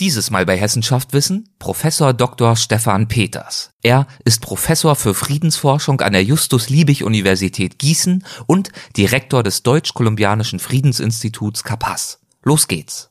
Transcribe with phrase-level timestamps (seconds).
[0.00, 2.56] Dieses Mal bei Hessenschaft Wissen Professor Dr.
[2.56, 3.72] Stefan Peters.
[3.82, 12.18] Er ist Professor für Friedensforschung an der Justus-Liebig-Universität Gießen und Direktor des Deutsch-Kolumbianischen Friedensinstituts Kapaz.
[12.42, 13.10] Los geht's.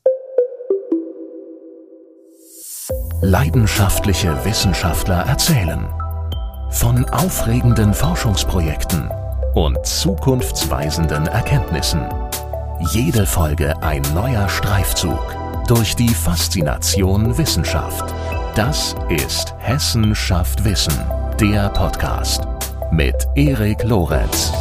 [3.21, 5.87] Leidenschaftliche Wissenschaftler erzählen
[6.71, 9.11] von aufregenden Forschungsprojekten
[9.53, 12.09] und zukunftsweisenden Erkenntnissen.
[12.91, 15.38] Jede Folge ein neuer Streifzug
[15.69, 18.15] durch die Faszination Wissenschaft.
[18.55, 20.97] Das ist Hessen schafft Wissen,
[21.39, 22.41] der Podcast
[22.91, 24.51] mit Erik Lorenz.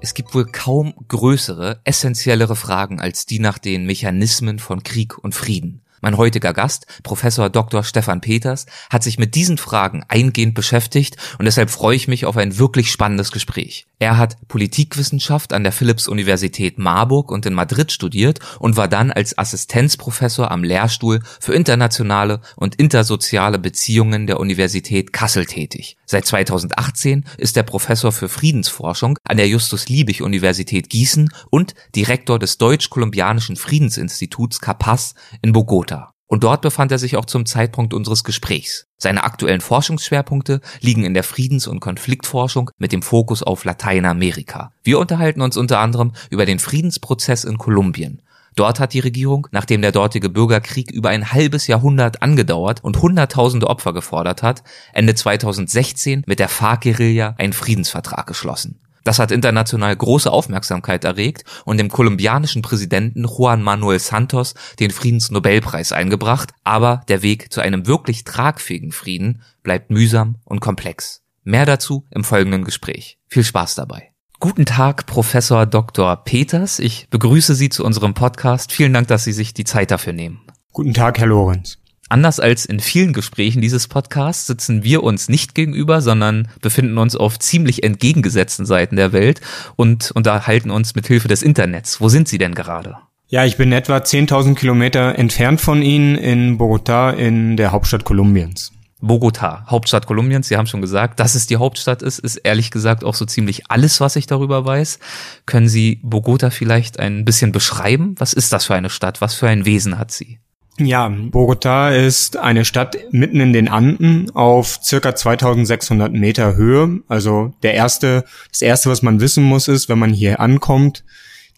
[0.00, 5.34] Es gibt wohl kaum größere, essentiellere Fragen als die nach den Mechanismen von Krieg und
[5.34, 5.82] Frieden.
[6.00, 7.84] Mein heutiger Gast, Professor Dr.
[7.84, 12.36] Stefan Peters, hat sich mit diesen Fragen eingehend beschäftigt und deshalb freue ich mich auf
[12.36, 13.86] ein wirklich spannendes Gespräch.
[13.98, 19.38] Er hat Politikwissenschaft an der Philipps-Universität Marburg und in Madrid studiert und war dann als
[19.38, 25.96] Assistenzprofessor am Lehrstuhl für internationale und intersoziale Beziehungen der Universität Kassel tätig.
[26.04, 33.56] Seit 2018 ist er Professor für Friedensforschung an der Justus-Liebig-Universität Gießen und Direktor des Deutsch-Kolumbianischen
[33.56, 35.95] Friedensinstituts Capaz in Bogota.
[36.28, 38.86] Und dort befand er sich auch zum Zeitpunkt unseres Gesprächs.
[38.96, 44.72] Seine aktuellen Forschungsschwerpunkte liegen in der Friedens- und Konfliktforschung mit dem Fokus auf Lateinamerika.
[44.82, 48.22] Wir unterhalten uns unter anderem über den Friedensprozess in Kolumbien.
[48.56, 53.68] Dort hat die Regierung, nachdem der dortige Bürgerkrieg über ein halbes Jahrhundert angedauert und hunderttausende
[53.68, 54.62] Opfer gefordert hat,
[54.94, 58.80] Ende 2016 mit der FARC-Guerilla einen Friedensvertrag geschlossen.
[59.06, 65.92] Das hat international große Aufmerksamkeit erregt und dem kolumbianischen Präsidenten Juan Manuel Santos den Friedensnobelpreis
[65.92, 71.22] eingebracht, aber der Weg zu einem wirklich tragfähigen Frieden bleibt mühsam und komplex.
[71.44, 73.20] Mehr dazu im folgenden Gespräch.
[73.28, 74.10] Viel Spaß dabei.
[74.40, 76.16] Guten Tag, Professor Dr.
[76.24, 76.80] Peters.
[76.80, 78.72] Ich begrüße Sie zu unserem Podcast.
[78.72, 80.40] Vielen Dank, dass Sie sich die Zeit dafür nehmen.
[80.72, 81.78] Guten Tag, Herr Lorenz.
[82.08, 87.16] Anders als in vielen Gesprächen dieses Podcasts sitzen wir uns nicht gegenüber, sondern befinden uns
[87.16, 89.40] auf ziemlich entgegengesetzten Seiten der Welt
[89.74, 92.00] und unterhalten uns mit Hilfe des Internets.
[92.00, 92.96] Wo sind Sie denn gerade?
[93.28, 98.72] Ja, ich bin etwa 10.000 Kilometer entfernt von Ihnen in Bogotá in der Hauptstadt Kolumbiens.
[99.00, 103.02] Bogota, Hauptstadt Kolumbiens, Sie haben schon gesagt, dass es die Hauptstadt ist, ist ehrlich gesagt
[103.02, 105.00] auch so ziemlich alles, was ich darüber weiß.
[105.44, 108.14] Können Sie Bogota vielleicht ein bisschen beschreiben?
[108.18, 109.20] Was ist das für eine Stadt?
[109.20, 110.38] Was für ein Wesen hat sie?
[110.78, 117.00] Ja, Bogota ist eine Stadt mitten in den Anden auf circa 2600 Meter Höhe.
[117.08, 121.02] Also der erste, das erste, was man wissen muss, ist, wenn man hier ankommt,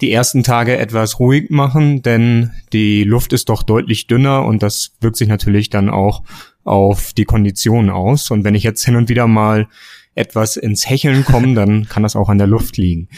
[0.01, 4.93] die ersten Tage etwas ruhig machen, denn die Luft ist doch deutlich dünner und das
[5.01, 6.23] wirkt sich natürlich dann auch
[6.62, 8.31] auf die Konditionen aus.
[8.31, 9.67] Und wenn ich jetzt hin und wieder mal
[10.15, 13.09] etwas ins Hecheln komme, dann kann das auch an der Luft liegen.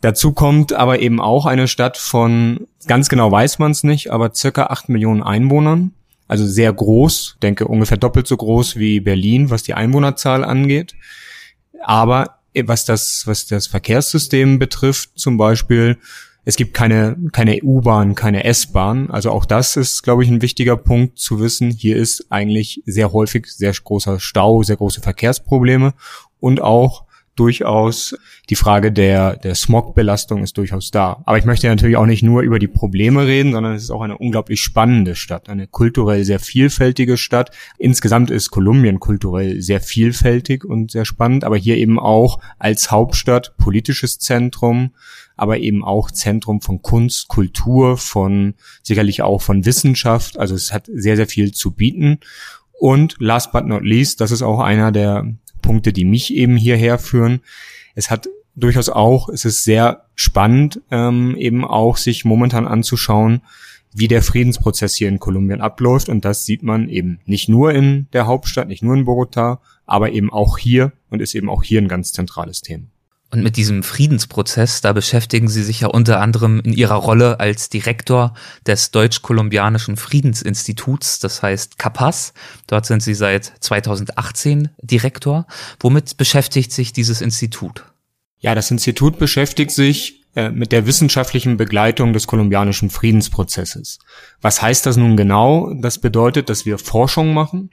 [0.00, 4.32] Dazu kommt aber eben auch eine Stadt von, ganz genau weiß man es nicht, aber
[4.34, 5.92] circa acht Millionen Einwohnern.
[6.28, 10.94] Also sehr groß, denke ungefähr doppelt so groß wie Berlin, was die Einwohnerzahl angeht.
[11.82, 15.98] Aber was das, was das Verkehrssystem betrifft, zum Beispiel,
[16.44, 19.10] es gibt keine, keine U-Bahn, keine S-Bahn.
[19.10, 21.70] Also auch das ist, glaube ich, ein wichtiger Punkt zu wissen.
[21.70, 25.94] Hier ist eigentlich sehr häufig sehr großer Stau, sehr große Verkehrsprobleme
[26.40, 27.04] und auch
[27.38, 28.16] durchaus
[28.50, 31.22] die Frage der, der Smogbelastung ist durchaus da.
[31.26, 34.00] Aber ich möchte natürlich auch nicht nur über die Probleme reden, sondern es ist auch
[34.00, 37.50] eine unglaublich spannende Stadt, eine kulturell sehr vielfältige Stadt.
[37.78, 43.56] Insgesamt ist Kolumbien kulturell sehr vielfältig und sehr spannend, aber hier eben auch als Hauptstadt
[43.58, 44.94] politisches Zentrum,
[45.36, 50.38] aber eben auch Zentrum von Kunst, Kultur, von sicherlich auch von Wissenschaft.
[50.38, 52.18] Also es hat sehr, sehr viel zu bieten.
[52.72, 56.98] Und last but not least, das ist auch einer der Punkte, die mich eben hierher
[56.98, 57.40] führen.
[57.94, 63.42] Es hat durchaus auch, es ist sehr spannend, ähm, eben auch sich momentan anzuschauen,
[63.94, 66.08] wie der Friedensprozess hier in Kolumbien abläuft.
[66.08, 70.12] Und das sieht man eben nicht nur in der Hauptstadt, nicht nur in Bogota, aber
[70.12, 72.84] eben auch hier und ist eben auch hier ein ganz zentrales Thema.
[73.30, 77.68] Und mit diesem Friedensprozess, da beschäftigen Sie sich ja unter anderem in Ihrer Rolle als
[77.68, 78.32] Direktor
[78.66, 82.32] des Deutsch-Kolumbianischen Friedensinstituts, das heißt CAPAS.
[82.66, 85.46] Dort sind Sie seit 2018 Direktor.
[85.78, 87.84] Womit beschäftigt sich dieses Institut?
[88.38, 93.98] Ja, das Institut beschäftigt sich äh, mit der wissenschaftlichen Begleitung des kolumbianischen Friedensprozesses.
[94.40, 95.74] Was heißt das nun genau?
[95.74, 97.70] Das bedeutet, dass wir Forschung machen,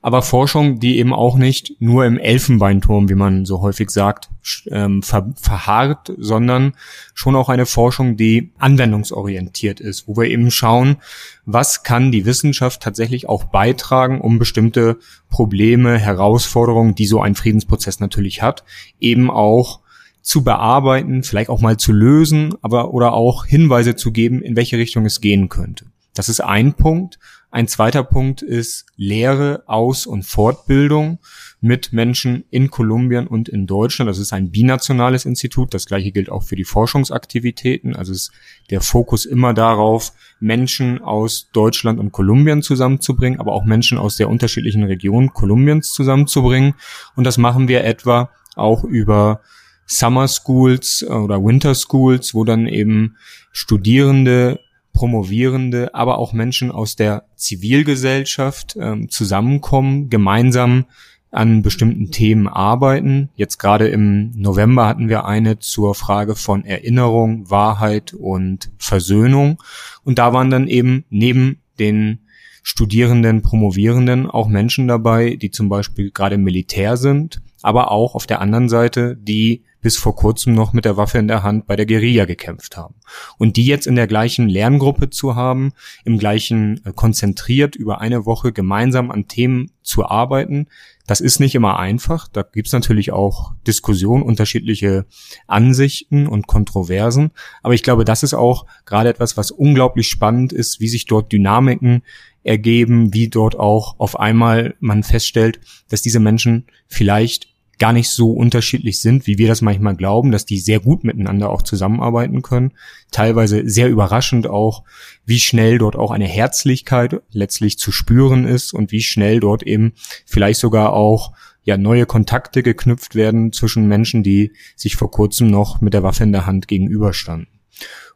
[0.00, 4.30] aber Forschung, die eben auch nicht nur im Elfenbeinturm, wie man so häufig sagt,
[4.70, 6.74] ähm, ver verharrt, sondern
[7.14, 10.98] schon auch eine Forschung, die anwendungsorientiert ist, wo wir eben schauen,
[11.46, 14.98] was kann die Wissenschaft tatsächlich auch beitragen, um bestimmte
[15.30, 18.62] Probleme, Herausforderungen, die so ein Friedensprozess natürlich hat,
[19.00, 19.80] eben auch
[20.22, 24.78] zu bearbeiten, vielleicht auch mal zu lösen, aber oder auch Hinweise zu geben, in welche
[24.78, 25.86] Richtung es gehen könnte.
[26.14, 27.18] Das ist ein Punkt.
[27.58, 31.18] Ein zweiter Punkt ist Lehre, Aus- und Fortbildung
[31.60, 34.08] mit Menschen in Kolumbien und in Deutschland.
[34.08, 35.74] Das ist ein binationales Institut.
[35.74, 37.96] Das gleiche gilt auch für die Forschungsaktivitäten.
[37.96, 38.30] Also ist
[38.70, 44.28] der Fokus immer darauf, Menschen aus Deutschland und Kolumbien zusammenzubringen, aber auch Menschen aus der
[44.28, 46.74] unterschiedlichen Region Kolumbiens zusammenzubringen.
[47.16, 49.40] Und das machen wir etwa auch über
[49.84, 53.16] Summer Schools oder Winter Schools, wo dann eben
[53.50, 54.60] Studierende
[54.98, 60.86] Promovierende, aber auch Menschen aus der Zivilgesellschaft ähm, zusammenkommen, gemeinsam
[61.30, 63.28] an bestimmten Themen arbeiten.
[63.36, 69.62] Jetzt gerade im November hatten wir eine zur Frage von Erinnerung, Wahrheit und Versöhnung.
[70.02, 72.18] Und da waren dann eben neben den
[72.64, 78.26] Studierenden, Promovierenden auch Menschen dabei, die zum Beispiel gerade im Militär sind, aber auch auf
[78.26, 81.76] der anderen Seite, die bis vor kurzem noch mit der Waffe in der Hand bei
[81.76, 82.96] der Guerilla gekämpft haben.
[83.38, 85.72] Und die jetzt in der gleichen Lerngruppe zu haben,
[86.04, 90.66] im gleichen äh, konzentriert über eine Woche gemeinsam an Themen zu arbeiten,
[91.06, 92.28] das ist nicht immer einfach.
[92.28, 95.06] Da gibt's natürlich auch Diskussionen, unterschiedliche
[95.46, 97.30] Ansichten und Kontroversen.
[97.62, 101.32] Aber ich glaube, das ist auch gerade etwas, was unglaublich spannend ist, wie sich dort
[101.32, 102.02] Dynamiken
[102.42, 107.47] ergeben, wie dort auch auf einmal man feststellt, dass diese Menschen vielleicht
[107.78, 111.50] gar nicht so unterschiedlich sind, wie wir das manchmal glauben, dass die sehr gut miteinander
[111.50, 112.72] auch zusammenarbeiten können.
[113.10, 114.84] Teilweise sehr überraschend auch,
[115.24, 119.92] wie schnell dort auch eine Herzlichkeit letztlich zu spüren ist und wie schnell dort eben
[120.26, 121.32] vielleicht sogar auch
[121.62, 126.24] ja neue Kontakte geknüpft werden zwischen Menschen, die sich vor kurzem noch mit der Waffe
[126.24, 127.48] in der Hand gegenüberstanden.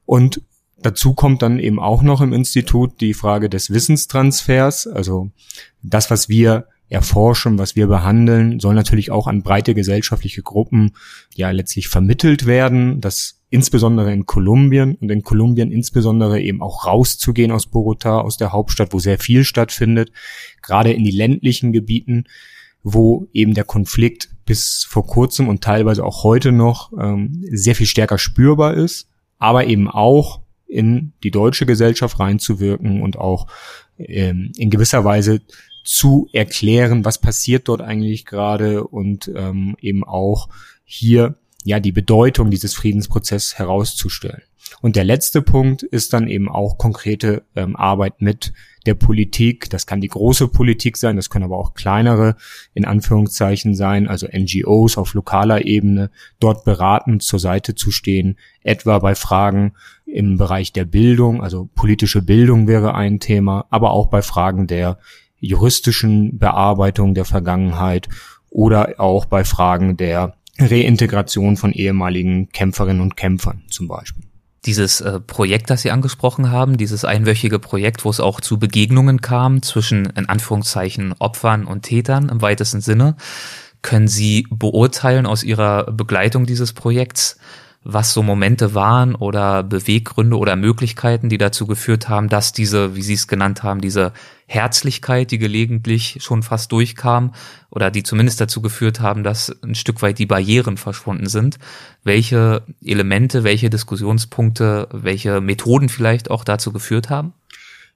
[0.05, 0.43] Und
[0.83, 5.31] Dazu kommt dann eben auch noch im Institut die Frage des Wissenstransfers, also
[5.81, 10.93] das, was wir erforschen, was wir behandeln, soll natürlich auch an breite gesellschaftliche Gruppen
[11.35, 17.51] ja letztlich vermittelt werden, dass insbesondere in Kolumbien und in Kolumbien insbesondere eben auch rauszugehen
[17.51, 20.13] aus Bogota, aus der Hauptstadt, wo sehr viel stattfindet,
[20.61, 22.25] gerade in die ländlichen Gebieten,
[22.83, 27.87] wo eben der Konflikt bis vor kurzem und teilweise auch heute noch ähm, sehr viel
[27.87, 29.09] stärker spürbar ist,
[29.39, 33.47] aber eben auch in die deutsche Gesellschaft reinzuwirken und auch
[33.99, 35.41] ähm, in gewisser Weise
[35.85, 40.49] zu erklären, was passiert dort eigentlich gerade und ähm, eben auch
[40.85, 44.43] hier ja die Bedeutung dieses Friedensprozesses herauszustellen.
[44.81, 48.53] Und der letzte Punkt ist dann eben auch konkrete ähm, Arbeit mit
[48.87, 49.71] der Politik.
[49.71, 52.37] Das kann die große Politik sein, das können aber auch kleinere
[52.75, 58.99] in Anführungszeichen sein, also NGOs auf lokaler Ebene, dort beratend zur Seite zu stehen, etwa
[58.99, 59.75] bei Fragen
[60.05, 64.99] im Bereich der Bildung, also politische Bildung wäre ein Thema, aber auch bei Fragen der
[65.43, 68.09] juristischen Bearbeitung der Vergangenheit
[68.49, 74.25] oder auch bei Fragen der Reintegration von ehemaligen Kämpferinnen und Kämpfern zum Beispiel.
[74.65, 79.21] Dieses äh, Projekt, das Sie angesprochen haben, dieses einwöchige Projekt, wo es auch zu Begegnungen
[79.21, 83.17] kam zwischen in Anführungszeichen Opfern und Tätern im weitesten Sinne,
[83.81, 87.39] können Sie beurteilen aus Ihrer Begleitung dieses Projekts,
[87.85, 93.03] was so Momente waren oder Beweggründe oder Möglichkeiten, die dazu geführt haben, dass diese, wie
[93.03, 94.13] Sie es genannt haben, diese
[94.47, 97.33] Herzlichkeit, die gelegentlich schon fast durchkam
[97.71, 101.59] oder die zumindest dazu geführt haben, dass ein Stück weit die Barrieren verschwunden sind.
[102.05, 107.33] Welche Elemente, welche Diskussionspunkte, welche Methoden vielleicht auch dazu geführt haben?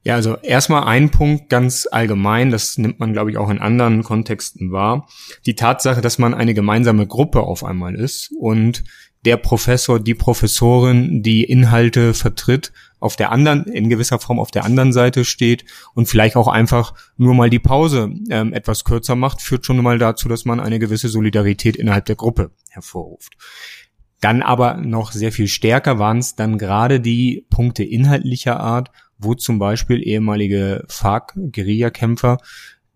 [0.06, 4.04] Ja, also erstmal ein Punkt ganz allgemein, das nimmt man, glaube ich, auch in anderen
[4.04, 5.08] Kontexten wahr.
[5.46, 8.84] Die Tatsache, dass man eine gemeinsame Gruppe auf einmal ist und
[9.26, 14.64] der Professor, die Professorin, die Inhalte vertritt, auf der anderen, in gewisser Form auf der
[14.64, 15.64] anderen Seite steht
[15.94, 19.98] und vielleicht auch einfach nur mal die Pause ähm, etwas kürzer macht, führt schon mal
[19.98, 23.36] dazu, dass man eine gewisse Solidarität innerhalb der Gruppe hervorruft.
[24.20, 29.34] Dann aber noch sehr viel stärker waren es dann gerade die Punkte inhaltlicher Art, wo
[29.34, 32.38] zum Beispiel ehemalige FARC-Guerillakämpfer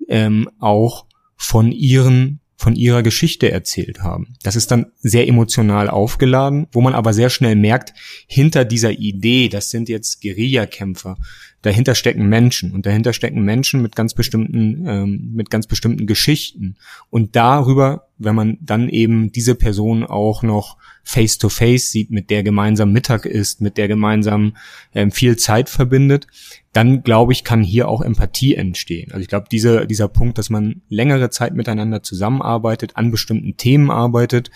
[0.09, 1.07] ähm, auch
[1.37, 4.35] von ihren von ihrer Geschichte erzählt haben.
[4.43, 7.95] Das ist dann sehr emotional aufgeladen, wo man aber sehr schnell merkt,
[8.27, 11.17] hinter dieser Idee, das sind jetzt Guerillakämpfer,
[11.63, 16.77] dahinter stecken Menschen und dahinter stecken Menschen mit ganz bestimmten, ähm, mit ganz bestimmten Geschichten.
[17.11, 22.31] Und darüber, wenn man dann eben diese Person auch noch face to face sieht, mit
[22.31, 24.57] der gemeinsam Mittag ist, mit der gemeinsam
[24.95, 26.27] ähm, viel Zeit verbindet,
[26.73, 29.11] dann glaube ich, kann hier auch Empathie entstehen.
[29.11, 33.91] Also ich glaube, diese, dieser Punkt, dass man längere Zeit miteinander zusammenarbeitet, an bestimmten Themen
[33.91, 34.51] arbeitet,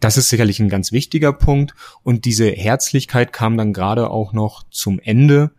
[0.00, 1.74] das ist sicherlich ein ganz wichtiger Punkt.
[2.02, 5.50] Und diese Herzlichkeit kam dann gerade auch noch zum Ende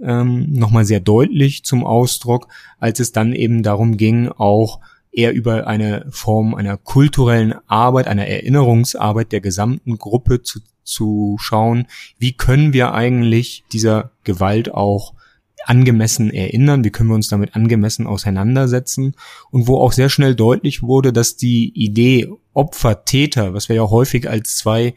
[0.00, 2.48] ähm, nochmal sehr deutlich zum Ausdruck,
[2.78, 4.80] als es dann eben darum ging, auch
[5.12, 11.86] eher über eine Form einer kulturellen Arbeit, einer Erinnerungsarbeit der gesamten Gruppe zu, zu schauen,
[12.18, 15.14] wie können wir eigentlich dieser Gewalt auch
[15.64, 19.14] angemessen erinnern, wie können wir uns damit angemessen auseinandersetzen.
[19.50, 23.90] Und wo auch sehr schnell deutlich wurde, dass die Idee Opfer, Täter, was wir ja
[23.90, 24.94] häufig als zwei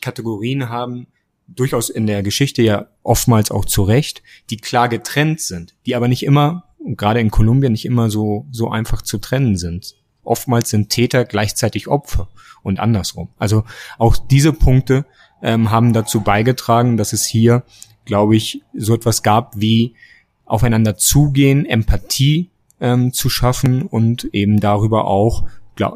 [0.00, 1.06] Kategorien haben,
[1.48, 6.08] durchaus in der Geschichte ja oftmals auch zu Recht, die klar getrennt sind, die aber
[6.08, 9.96] nicht immer, gerade in Kolumbien nicht immer so, so einfach zu trennen sind.
[10.22, 12.28] Oftmals sind Täter gleichzeitig Opfer
[12.62, 13.28] und andersrum.
[13.38, 13.64] Also
[13.98, 15.06] auch diese Punkte
[15.42, 17.62] ähm, haben dazu beigetragen, dass es hier,
[18.04, 19.94] glaube ich, so etwas gab wie
[20.44, 22.50] aufeinander zugehen, Empathie
[22.80, 25.44] ähm, zu schaffen und eben darüber auch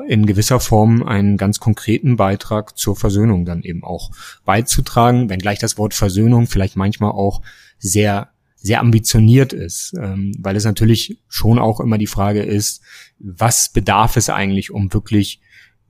[0.08, 4.10] in gewisser Form einen ganz konkreten Beitrag zur Versöhnung dann eben auch
[4.44, 7.42] beizutragen, wenngleich das Wort Versöhnung vielleicht manchmal auch
[7.78, 8.30] sehr
[8.62, 12.82] sehr ambitioniert ist, ähm, weil es natürlich schon auch immer die Frage ist,
[13.18, 15.40] was bedarf es eigentlich, um wirklich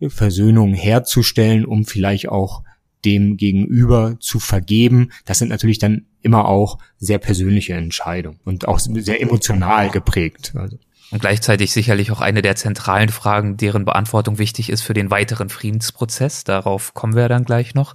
[0.09, 2.63] Versöhnung herzustellen, um vielleicht auch
[3.05, 5.11] dem Gegenüber zu vergeben.
[5.25, 10.53] Das sind natürlich dann immer auch sehr persönliche Entscheidungen und auch sehr emotional geprägt.
[10.55, 10.79] Also.
[11.11, 15.49] Und gleichzeitig sicherlich auch eine der zentralen Fragen, deren Beantwortung wichtig ist für den weiteren
[15.49, 16.45] Friedensprozess.
[16.45, 17.95] Darauf kommen wir dann gleich noch.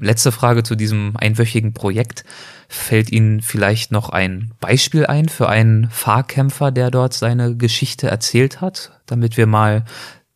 [0.00, 2.24] Letzte Frage zu diesem einwöchigen Projekt.
[2.68, 8.60] Fällt Ihnen vielleicht noch ein Beispiel ein für einen Fahrkämpfer, der dort seine Geschichte erzählt
[8.60, 9.84] hat, damit wir mal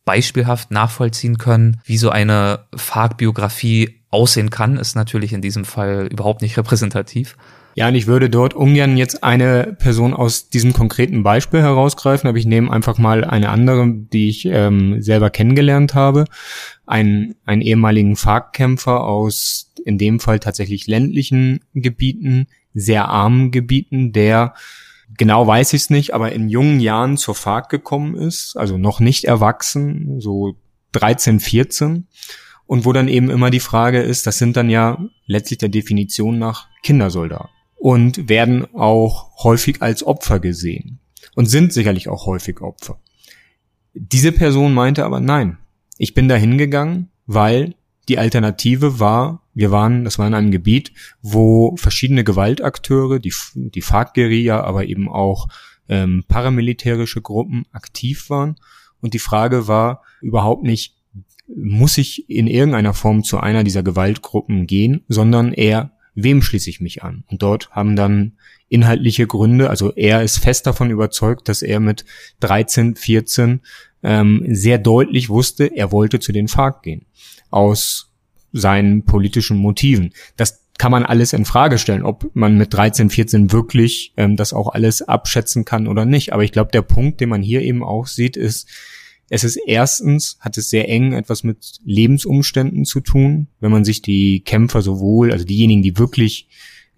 [0.05, 6.41] beispielhaft nachvollziehen können, wie so eine FARC-Biografie aussehen kann, ist natürlich in diesem Fall überhaupt
[6.41, 7.37] nicht repräsentativ.
[7.75, 12.37] Ja, und ich würde dort ungern jetzt eine Person aus diesem konkreten Beispiel herausgreifen, aber
[12.37, 16.25] ich nehme einfach mal eine andere, die ich ähm, selber kennengelernt habe.
[16.85, 24.53] Ein, einen ehemaligen FARC-Kämpfer aus in dem Fall tatsächlich ländlichen Gebieten, sehr armen Gebieten, der
[25.17, 28.99] genau weiß ich es nicht, aber in jungen Jahren zur FARC gekommen ist, also noch
[28.99, 30.55] nicht erwachsen, so
[30.91, 32.07] 13, 14
[32.71, 36.39] und wo dann eben immer die Frage ist, das sind dann ja letztlich der Definition
[36.39, 40.99] nach Kindersoldaten und werden auch häufig als Opfer gesehen
[41.35, 43.01] und sind sicherlich auch häufig Opfer.
[43.93, 45.57] Diese Person meinte aber nein,
[45.97, 47.75] ich bin da hingegangen, weil
[48.07, 53.81] die Alternative war, wir waren, das war in einem Gebiet, wo verschiedene Gewaltakteure, die, die
[53.81, 55.49] FARC-Guerilla, aber eben auch
[55.89, 58.55] ähm, paramilitärische Gruppen aktiv waren.
[59.01, 61.00] Und die Frage war überhaupt nicht,
[61.55, 66.81] muss ich in irgendeiner Form zu einer dieser Gewaltgruppen gehen, sondern eher, wem schließe ich
[66.81, 67.23] mich an?
[67.27, 68.33] Und dort haben dann
[68.69, 72.05] inhaltliche Gründe, also er ist fest davon überzeugt, dass er mit
[72.39, 73.61] 13, 14
[74.03, 77.05] ähm, sehr deutlich wusste, er wollte zu den FARC gehen.
[77.49, 78.11] Aus
[78.53, 80.13] seinen politischen Motiven.
[80.37, 84.51] Das kann man alles in Frage stellen, ob man mit 13, 14 wirklich ähm, das
[84.53, 86.33] auch alles abschätzen kann oder nicht.
[86.33, 88.67] Aber ich glaube, der Punkt, den man hier eben auch sieht, ist,
[89.33, 94.01] es ist erstens, hat es sehr eng etwas mit Lebensumständen zu tun, wenn man sich
[94.01, 96.49] die Kämpfer sowohl, also diejenigen, die wirklich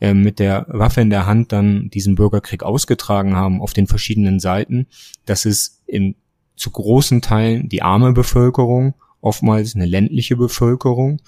[0.02, 4.40] äh, mit der Waffe in der Hand dann diesen Bürgerkrieg ausgetragen haben auf den verschiedenen
[4.40, 4.88] Seiten,
[5.26, 6.16] dass es in
[6.56, 11.22] zu großen Teilen die arme Bevölkerung, oftmals eine ländliche Bevölkerung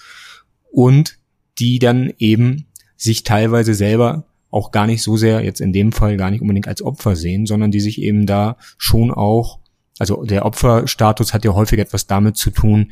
[0.72, 1.20] und
[1.60, 2.66] die dann eben
[2.98, 6.68] sich teilweise selber auch gar nicht so sehr, jetzt in dem Fall gar nicht unbedingt
[6.68, 9.60] als Opfer sehen, sondern die sich eben da schon auch
[10.00, 12.92] also der Opferstatus hat ja häufig etwas damit zu tun,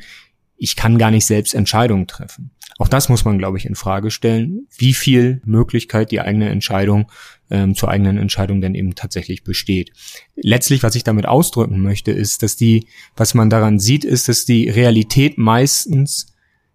[0.56, 2.50] ich kann gar nicht selbst Entscheidungen treffen.
[2.78, 7.10] Auch das muss man, glaube ich, in Frage stellen, wie viel Möglichkeit die eigene Entscheidung
[7.50, 9.92] ähm, zur eigenen Entscheidung denn eben tatsächlich besteht.
[10.34, 14.44] Letztlich, was ich damit ausdrücken möchte, ist, dass die, was man daran sieht, ist, dass
[14.44, 16.34] die Realität meistens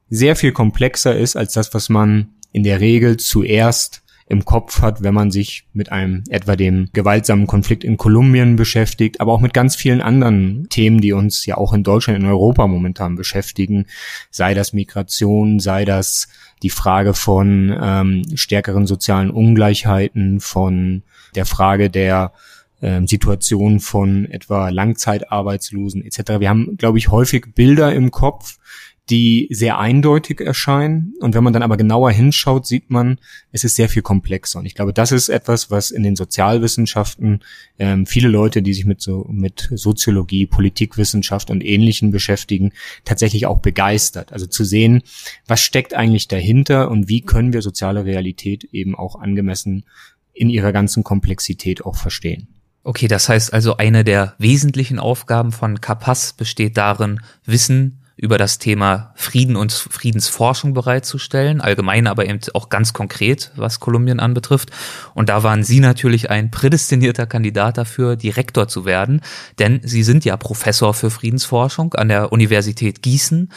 [0.10, 5.02] sehr viel komplexer ist als das, was man in der Regel zuerst im Kopf hat,
[5.02, 9.56] wenn man sich mit einem etwa dem gewaltsamen Konflikt in Kolumbien beschäftigt, aber auch mit
[9.56, 13.88] ganz vielen anderen Themen, die uns ja auch in Deutschland, in Europa momentan beschäftigen,
[14.30, 16.28] sei das Migration, sei das
[16.62, 21.02] die Frage von ähm, stärkeren sozialen Ungleichheiten, von
[21.34, 22.32] der Frage der
[22.84, 26.40] ähm, Situation von etwa Langzeitarbeitslosen etc.
[26.40, 28.58] Wir haben, glaube ich, häufig Bilder im Kopf,
[29.10, 31.14] die sehr eindeutig erscheinen.
[31.20, 33.18] Und wenn man dann aber genauer hinschaut, sieht man,
[33.52, 34.60] es ist sehr viel komplexer.
[34.60, 37.42] Und ich glaube, das ist etwas, was in den Sozialwissenschaften
[37.80, 42.72] ähm, viele Leute, die sich mit so mit Soziologie, Politikwissenschaft und Ähnlichen beschäftigen,
[43.04, 44.32] tatsächlich auch begeistert.
[44.32, 45.02] Also zu sehen,
[45.48, 49.86] was steckt eigentlich dahinter und wie können wir soziale Realität eben auch angemessen
[50.34, 52.48] in ihrer ganzen Komplexität auch verstehen.
[52.84, 58.58] Okay, das heißt also, eine der wesentlichen Aufgaben von CAPAS besteht darin, Wissen über das
[58.58, 64.72] Thema Frieden und Friedensforschung bereitzustellen, allgemein aber eben auch ganz konkret, was Kolumbien anbetrifft.
[65.14, 69.22] Und da waren Sie natürlich ein prädestinierter Kandidat dafür, Direktor zu werden,
[69.58, 73.50] denn Sie sind ja Professor für Friedensforschung an der Universität Gießen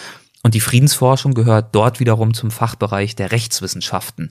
[0.45, 4.29] und die Friedensforschung gehört dort wiederum zum Fachbereich der Rechtswissenschaften.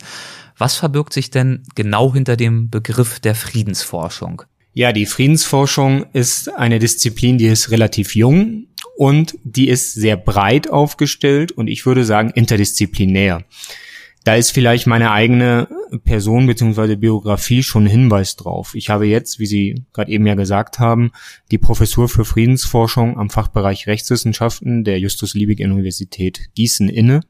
[0.57, 4.43] Was verbirgt sich denn genau hinter dem Begriff der Friedensforschung?
[4.73, 8.67] Ja, die Friedensforschung ist eine Disziplin, die ist relativ jung
[9.01, 13.43] und die ist sehr breit aufgestellt und ich würde sagen interdisziplinär.
[14.25, 15.67] Da ist vielleicht meine eigene
[16.03, 16.97] Person bzw.
[16.97, 18.75] Biografie schon ein Hinweis drauf.
[18.75, 21.13] Ich habe jetzt, wie Sie gerade eben ja gesagt haben,
[21.49, 27.21] die Professur für Friedensforschung am Fachbereich Rechtswissenschaften der Justus-Liebig-Universität Gießen inne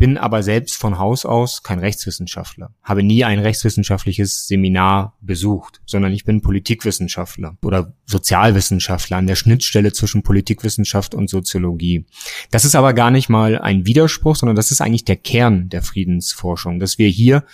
[0.00, 6.10] bin aber selbst von Haus aus kein Rechtswissenschaftler, habe nie ein rechtswissenschaftliches Seminar besucht, sondern
[6.12, 12.06] ich bin Politikwissenschaftler oder Sozialwissenschaftler an der Schnittstelle zwischen Politikwissenschaft und Soziologie.
[12.50, 15.82] Das ist aber gar nicht mal ein Widerspruch, sondern das ist eigentlich der Kern der
[15.82, 17.44] Friedensforschung, dass wir hier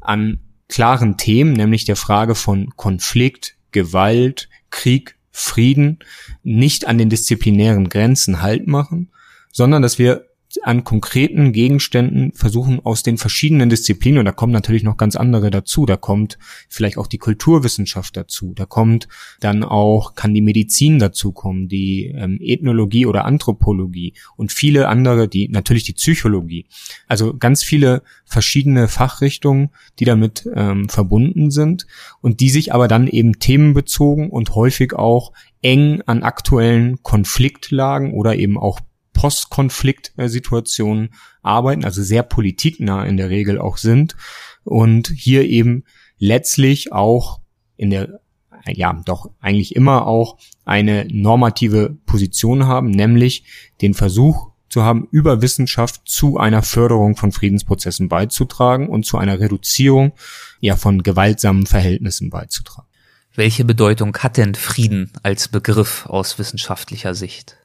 [0.00, 5.98] an klaren Themen, nämlich der Frage von Konflikt, Gewalt, Krieg, Frieden,
[6.44, 9.10] nicht an den disziplinären Grenzen Halt machen,
[9.50, 10.26] sondern dass wir
[10.62, 15.50] an konkreten Gegenständen versuchen aus den verschiedenen Disziplinen, und da kommen natürlich noch ganz andere
[15.50, 19.08] dazu, da kommt vielleicht auch die Kulturwissenschaft dazu, da kommt
[19.40, 25.28] dann auch, kann die Medizin dazu kommen, die ähm, Ethnologie oder Anthropologie und viele andere,
[25.28, 26.66] die natürlich die Psychologie.
[27.06, 31.86] Also ganz viele verschiedene Fachrichtungen, die damit ähm, verbunden sind
[32.20, 35.32] und die sich aber dann eben themenbezogen und häufig auch
[35.62, 38.80] eng an aktuellen Konfliktlagen oder eben auch
[39.26, 41.10] Postkonfliktsituationen
[41.42, 44.14] arbeiten, also sehr politiknah in der Regel auch sind
[44.62, 45.82] und hier eben
[46.18, 47.40] letztlich auch
[47.76, 48.20] in der
[48.68, 53.44] ja, doch eigentlich immer auch eine normative Position haben, nämlich
[53.80, 59.40] den Versuch zu haben, über Wissenschaft zu einer Förderung von Friedensprozessen beizutragen und zu einer
[59.40, 60.12] Reduzierung
[60.60, 62.86] ja von gewaltsamen Verhältnissen beizutragen.
[63.34, 67.56] Welche Bedeutung hat denn Frieden als Begriff aus wissenschaftlicher Sicht?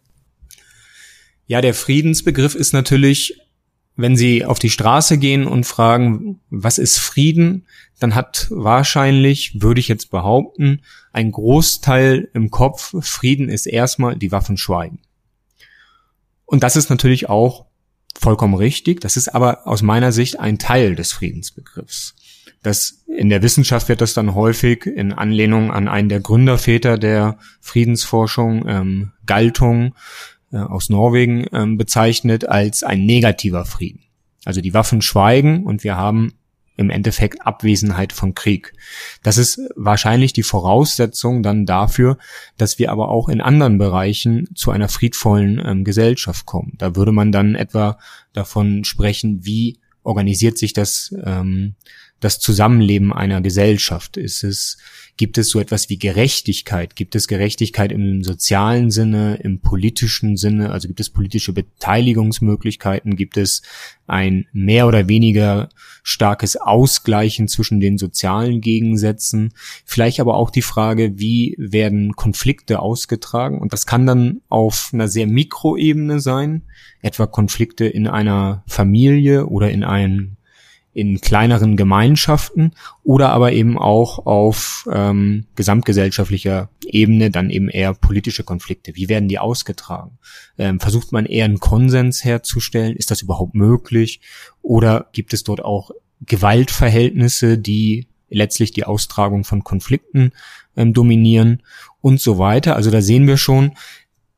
[1.47, 3.39] Ja, der Friedensbegriff ist natürlich,
[3.95, 7.67] wenn Sie auf die Straße gehen und fragen, was ist Frieden,
[7.99, 10.81] dann hat wahrscheinlich, würde ich jetzt behaupten,
[11.11, 14.99] ein Großteil im Kopf, Frieden ist erstmal die Waffen schweigen.
[16.45, 17.65] Und das ist natürlich auch
[18.19, 19.01] vollkommen richtig.
[19.01, 22.15] Das ist aber aus meiner Sicht ein Teil des Friedensbegriffs.
[22.63, 27.37] Das, in der Wissenschaft wird das dann häufig in Anlehnung an einen der Gründerväter der
[27.59, 29.95] Friedensforschung, ähm, Galtung,
[30.51, 34.03] äh, aus Norwegen ähm, bezeichnet als ein negativer Frieden.
[34.45, 36.33] Also die Waffen schweigen und wir haben
[36.77, 38.73] im Endeffekt Abwesenheit von Krieg.
[39.23, 42.17] Das ist wahrscheinlich die Voraussetzung dann dafür,
[42.57, 46.73] dass wir aber auch in anderen Bereichen zu einer friedvollen ähm, Gesellschaft kommen.
[46.77, 47.99] Da würde man dann etwa
[48.33, 51.75] davon sprechen, wie organisiert sich das, ähm,
[52.19, 54.17] das Zusammenleben einer Gesellschaft?
[54.17, 54.77] Ist es
[55.17, 56.95] Gibt es so etwas wie Gerechtigkeit?
[56.95, 60.71] Gibt es Gerechtigkeit im sozialen Sinne, im politischen Sinne?
[60.71, 63.15] Also gibt es politische Beteiligungsmöglichkeiten?
[63.15, 63.61] Gibt es
[64.07, 65.69] ein mehr oder weniger
[66.03, 69.53] starkes Ausgleichen zwischen den sozialen Gegensätzen?
[69.85, 73.59] Vielleicht aber auch die Frage, wie werden Konflikte ausgetragen?
[73.59, 76.63] Und das kann dann auf einer sehr Mikroebene sein,
[77.01, 80.37] etwa Konflikte in einer Familie oder in einem
[80.93, 82.73] in kleineren Gemeinschaften
[83.03, 88.95] oder aber eben auch auf ähm, gesamtgesellschaftlicher Ebene dann eben eher politische Konflikte.
[88.95, 90.17] Wie werden die ausgetragen?
[90.57, 92.95] Ähm, versucht man eher einen Konsens herzustellen?
[92.95, 94.19] Ist das überhaupt möglich?
[94.61, 95.91] Oder gibt es dort auch
[96.25, 100.31] Gewaltverhältnisse, die letztlich die Austragung von Konflikten
[100.75, 101.63] ähm, dominieren
[102.01, 102.75] und so weiter?
[102.75, 103.73] Also da sehen wir schon,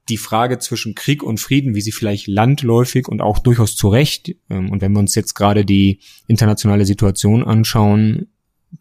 [0.10, 4.36] die Frage zwischen Krieg und Frieden, wie sie vielleicht landläufig und auch durchaus zu Recht,
[4.50, 8.28] ähm, und wenn wir uns jetzt gerade die internationale Situation anschauen,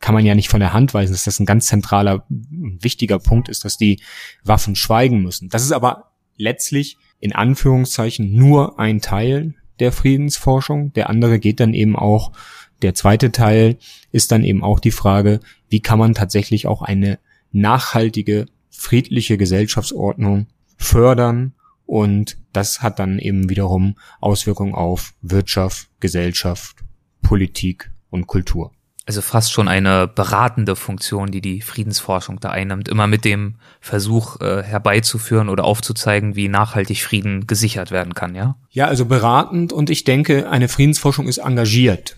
[0.01, 3.49] kann man ja nicht von der Hand weisen, dass das ein ganz zentraler, wichtiger Punkt
[3.49, 4.01] ist, dass die
[4.43, 5.49] Waffen schweigen müssen.
[5.49, 10.93] Das ist aber letztlich in Anführungszeichen nur ein Teil der Friedensforschung.
[10.95, 12.33] Der andere geht dann eben auch,
[12.81, 13.79] der zweite Teil
[14.11, 17.19] ist dann eben auch die Frage, wie kann man tatsächlich auch eine
[17.53, 20.47] nachhaltige, friedliche Gesellschaftsordnung
[20.83, 21.55] fördern
[21.87, 26.77] und das hat dann eben wiederum Auswirkungen auf Wirtschaft, Gesellschaft,
[27.23, 28.73] Politik und Kultur.
[29.05, 34.41] Also fast schon eine beratende Funktion, die die Friedensforschung da einnimmt, immer mit dem Versuch
[34.41, 38.57] äh, herbeizuführen oder aufzuzeigen, wie nachhaltig Frieden gesichert werden kann, ja?
[38.71, 42.17] Ja, also beratend und ich denke, eine Friedensforschung ist engagiert.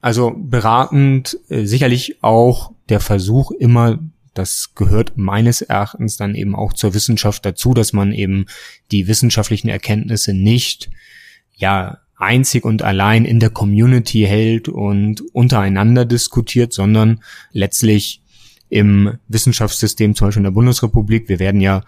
[0.00, 3.98] Also beratend äh, sicherlich auch der Versuch, immer
[4.38, 8.46] das gehört meines Erachtens dann eben auch zur Wissenschaft dazu, dass man eben
[8.90, 10.90] die wissenschaftlichen Erkenntnisse nicht,
[11.54, 17.20] ja, einzig und allein in der Community hält und untereinander diskutiert, sondern
[17.52, 18.22] letztlich
[18.68, 21.28] im Wissenschaftssystem, zum Beispiel in der Bundesrepublik.
[21.28, 21.84] Wir werden ja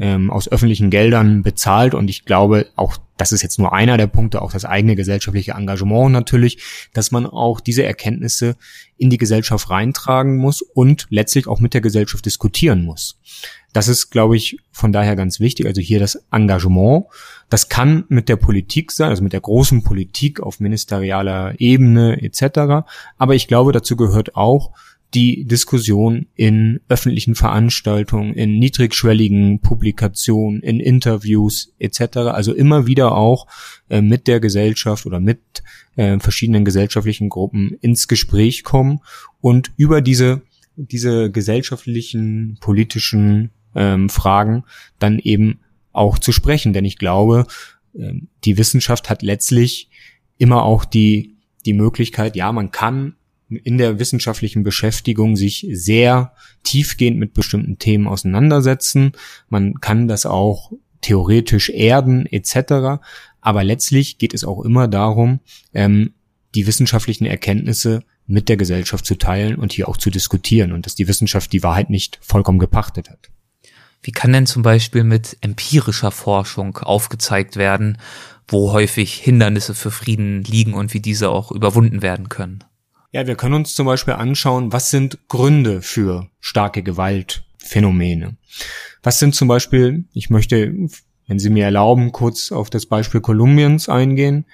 [0.00, 4.06] ähm, aus öffentlichen Geldern bezahlt und ich glaube, auch das ist jetzt nur einer der
[4.06, 6.58] Punkte, auch das eigene gesellschaftliche Engagement natürlich,
[6.94, 8.56] dass man auch diese Erkenntnisse
[8.96, 13.18] in die Gesellschaft reintragen muss und letztlich auch mit der Gesellschaft diskutieren muss.
[13.72, 15.66] Das ist, glaube ich, von daher ganz wichtig.
[15.66, 17.04] Also hier das Engagement.
[17.50, 22.86] Das kann mit der Politik sein, also mit der großen Politik auf ministerialer Ebene etc.
[23.18, 24.72] Aber ich glaube, dazu gehört auch
[25.14, 32.18] die Diskussion in öffentlichen Veranstaltungen, in niedrigschwelligen Publikationen, in Interviews etc.
[32.18, 33.46] Also immer wieder auch
[33.88, 35.40] äh, mit der Gesellschaft oder mit
[35.96, 39.00] äh, verschiedenen gesellschaftlichen Gruppen ins Gespräch kommen
[39.40, 40.42] und über diese
[40.78, 44.64] diese gesellschaftlichen, politischen ähm, Fragen
[44.98, 45.60] dann eben
[45.92, 46.72] auch zu sprechen.
[46.72, 47.46] Denn ich glaube,
[47.96, 49.90] ähm, die Wissenschaft hat letztlich
[50.38, 53.16] immer auch die, die Möglichkeit, ja, man kann
[53.48, 56.32] in der wissenschaftlichen Beschäftigung sich sehr
[56.64, 59.12] tiefgehend mit bestimmten Themen auseinandersetzen.
[59.48, 63.00] Man kann das auch theoretisch erden etc.
[63.40, 65.40] Aber letztlich geht es auch immer darum,
[65.72, 66.14] ähm,
[66.54, 70.94] die wissenschaftlichen Erkenntnisse mit der Gesellschaft zu teilen und hier auch zu diskutieren und dass
[70.94, 73.30] die Wissenschaft die Wahrheit nicht vollkommen gepachtet hat.
[74.02, 77.98] Wie kann denn zum Beispiel mit empirischer Forschung aufgezeigt werden,
[78.46, 82.64] wo häufig Hindernisse für Frieden liegen und wie diese auch überwunden werden können?
[83.10, 88.36] Ja, wir können uns zum Beispiel anschauen, was sind Gründe für starke Gewaltphänomene.
[89.02, 90.74] Was sind zum Beispiel, ich möchte,
[91.26, 94.44] wenn Sie mir erlauben, kurz auf das Beispiel Kolumbiens eingehen.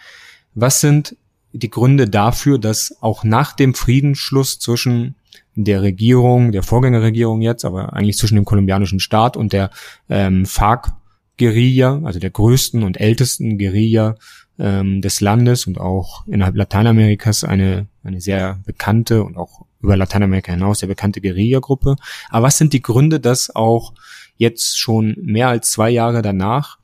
[0.54, 1.16] Was sind
[1.52, 5.16] die Gründe dafür, dass auch nach dem Friedensschluss zwischen
[5.56, 9.70] der Regierung, der Vorgängerregierung jetzt, aber eigentlich zwischen dem kolumbianischen Staat und der
[10.08, 14.14] ähm, FARC-Guerilla, also der größten und ältesten Guerilla
[14.58, 20.52] ähm, des Landes und auch innerhalb Lateinamerikas eine, eine sehr bekannte und auch über Lateinamerika
[20.52, 21.96] hinaus sehr bekannte Guerilla-Gruppe.
[22.30, 23.92] Aber was sind die Gründe, dass auch
[24.36, 26.78] jetzt schon mehr als zwei Jahre danach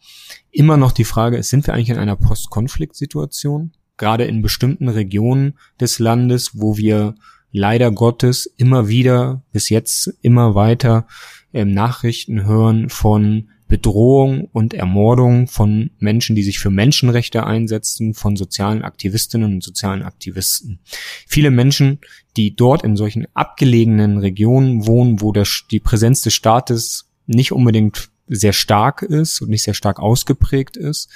[0.52, 3.72] immer noch die Frage ist, sind wir eigentlich in einer Post-Konflikt-Situation?
[3.96, 7.14] Gerade in bestimmten Regionen des Landes, wo wir
[7.52, 11.06] leider Gottes immer wieder bis jetzt immer weiter
[11.52, 18.37] ähm, Nachrichten hören von Bedrohung und Ermordung von Menschen, die sich für Menschenrechte einsetzen, von
[18.37, 20.80] sozialen Aktivistinnen und sozialen Aktivisten.
[21.26, 22.00] Viele Menschen,
[22.37, 28.11] die dort in solchen abgelegenen Regionen wohnen, wo das, die Präsenz des Staates nicht unbedingt
[28.26, 31.09] sehr stark ist und nicht sehr stark ausgeprägt ist,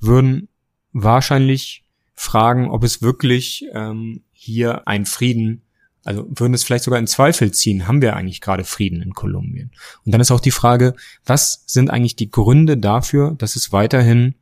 [0.00, 0.48] würden
[0.92, 5.63] wahrscheinlich fragen, ob es wirklich ähm, hier ein Frieden
[6.04, 9.70] also würden es vielleicht sogar in Zweifel ziehen, haben wir eigentlich gerade Frieden in Kolumbien?
[10.04, 14.34] Und dann ist auch die Frage, was sind eigentlich die Gründe dafür, dass es weiterhin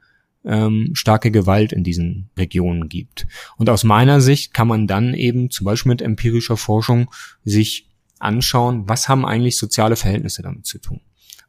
[0.44, 3.26] ähm, starke Gewalt in diesen Regionen gibt?
[3.56, 7.08] Und aus meiner Sicht kann man dann eben zum Beispiel mit empirischer Forschung
[7.44, 11.00] sich anschauen, was haben eigentlich soziale Verhältnisse damit zu tun?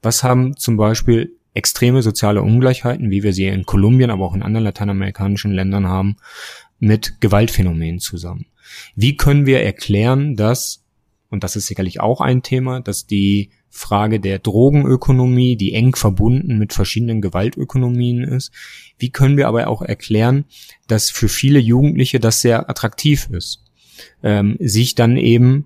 [0.03, 4.43] Was haben zum Beispiel extreme soziale Ungleichheiten, wie wir sie in Kolumbien, aber auch in
[4.43, 6.17] anderen lateinamerikanischen Ländern haben,
[6.79, 8.45] mit Gewaltphänomenen zusammen?
[8.95, 10.83] Wie können wir erklären, dass,
[11.29, 16.59] und das ist sicherlich auch ein Thema, dass die Frage der Drogenökonomie, die eng verbunden
[16.59, 18.51] mit verschiedenen Gewaltökonomien ist.
[18.99, 20.45] Wie können wir aber auch erklären,
[20.87, 23.63] dass für viele Jugendliche das sehr attraktiv ist,
[24.21, 25.65] ähm, sich dann eben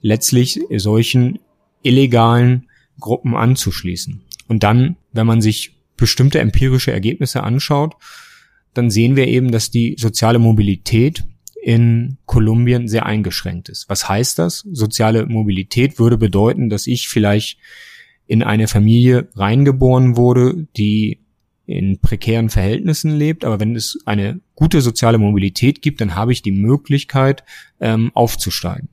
[0.00, 1.40] letztlich solchen
[1.82, 4.22] illegalen Gruppen anzuschließen.
[4.48, 7.96] Und dann, wenn man sich bestimmte empirische Ergebnisse anschaut,
[8.72, 11.24] dann sehen wir eben, dass die soziale Mobilität
[11.62, 13.88] in Kolumbien sehr eingeschränkt ist.
[13.88, 14.66] Was heißt das?
[14.72, 17.56] Soziale Mobilität würde bedeuten, dass ich vielleicht
[18.26, 21.20] in eine Familie reingeboren wurde, die
[21.66, 26.42] in prekären Verhältnissen lebt, aber wenn es eine gute soziale Mobilität gibt, dann habe ich
[26.42, 27.44] die Möglichkeit,
[27.78, 28.88] ähm, aufzusteigen.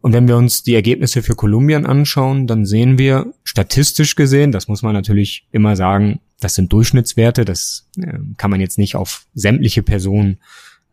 [0.00, 4.68] Und wenn wir uns die Ergebnisse für Kolumbien anschauen, dann sehen wir statistisch gesehen, das
[4.68, 9.26] muss man natürlich immer sagen, das sind Durchschnittswerte, das äh, kann man jetzt nicht auf
[9.34, 10.38] sämtliche Personen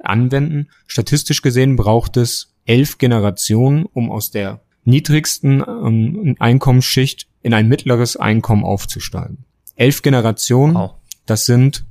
[0.03, 0.69] anwenden.
[0.87, 8.17] Statistisch gesehen braucht es elf Generationen, um aus der niedrigsten ähm, Einkommensschicht in ein mittleres
[8.17, 9.45] Einkommen aufzusteigen.
[9.75, 10.95] Elf Generationen, wow.
[11.25, 11.85] das sind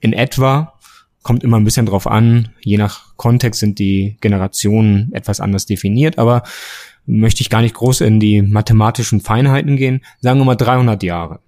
[0.00, 0.78] in etwa,
[1.22, 6.18] kommt immer ein bisschen drauf an, je nach Kontext sind die Generationen etwas anders definiert,
[6.18, 6.42] aber
[7.06, 11.40] möchte ich gar nicht groß in die mathematischen Feinheiten gehen, sagen wir mal 300 Jahre.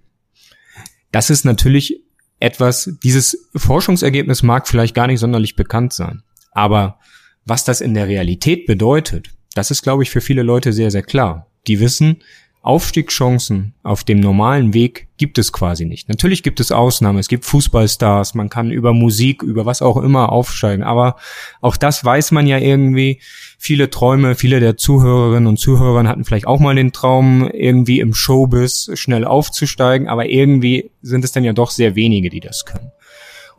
[1.12, 2.03] Das ist natürlich
[2.44, 6.22] etwas, dieses Forschungsergebnis mag vielleicht gar nicht sonderlich bekannt sein.
[6.52, 6.98] Aber
[7.46, 11.02] was das in der Realität bedeutet, das ist, glaube ich, für viele Leute sehr, sehr
[11.02, 11.46] klar.
[11.66, 12.22] die wissen,
[12.64, 16.08] Aufstiegschancen auf dem normalen Weg gibt es quasi nicht.
[16.08, 20.32] Natürlich gibt es Ausnahmen, es gibt Fußballstars, man kann über Musik, über was auch immer
[20.32, 21.16] aufsteigen, aber
[21.60, 23.20] auch das weiß man ja irgendwie.
[23.58, 28.14] Viele Träume, viele der Zuhörerinnen und Zuhörer hatten vielleicht auch mal den Traum, irgendwie im
[28.14, 32.92] Showbiz schnell aufzusteigen, aber irgendwie sind es dann ja doch sehr wenige, die das können.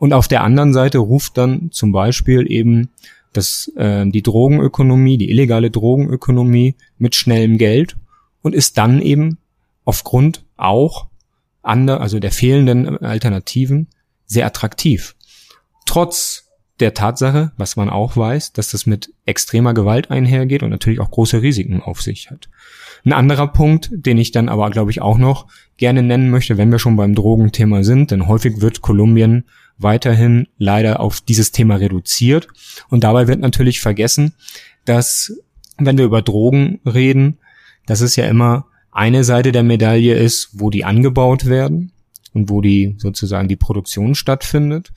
[0.00, 2.90] Und auf der anderen Seite ruft dann zum Beispiel eben
[3.32, 7.96] das, äh, die Drogenökonomie, die illegale Drogenökonomie mit schnellem Geld
[8.46, 9.38] und ist dann eben
[9.84, 11.08] aufgrund auch
[11.62, 13.88] andere, also der fehlenden Alternativen
[14.24, 15.16] sehr attraktiv.
[15.84, 16.44] Trotz
[16.78, 21.10] der Tatsache, was man auch weiß, dass das mit extremer Gewalt einhergeht und natürlich auch
[21.10, 22.48] große Risiken auf sich hat.
[23.04, 26.70] Ein anderer Punkt, den ich dann aber, glaube ich, auch noch gerne nennen möchte, wenn
[26.70, 29.44] wir schon beim Drogenthema sind, denn häufig wird Kolumbien
[29.76, 32.46] weiterhin leider auf dieses Thema reduziert.
[32.90, 34.34] Und dabei wird natürlich vergessen,
[34.84, 35.36] dass,
[35.78, 37.38] wenn wir über Drogen reden,
[37.86, 41.92] dass es ja immer eine Seite der Medaille ist, wo die angebaut werden
[42.32, 44.92] und wo die sozusagen die Produktion stattfindet.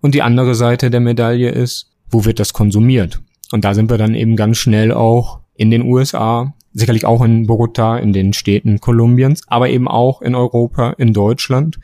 [0.00, 3.20] Und die andere Seite der Medaille ist, wo wird das konsumiert?
[3.52, 7.46] Und da sind wir dann eben ganz schnell auch in den USA, sicherlich auch in
[7.46, 11.78] Bogota, in den Städten Kolumbiens, aber eben auch in Europa, in Deutschland.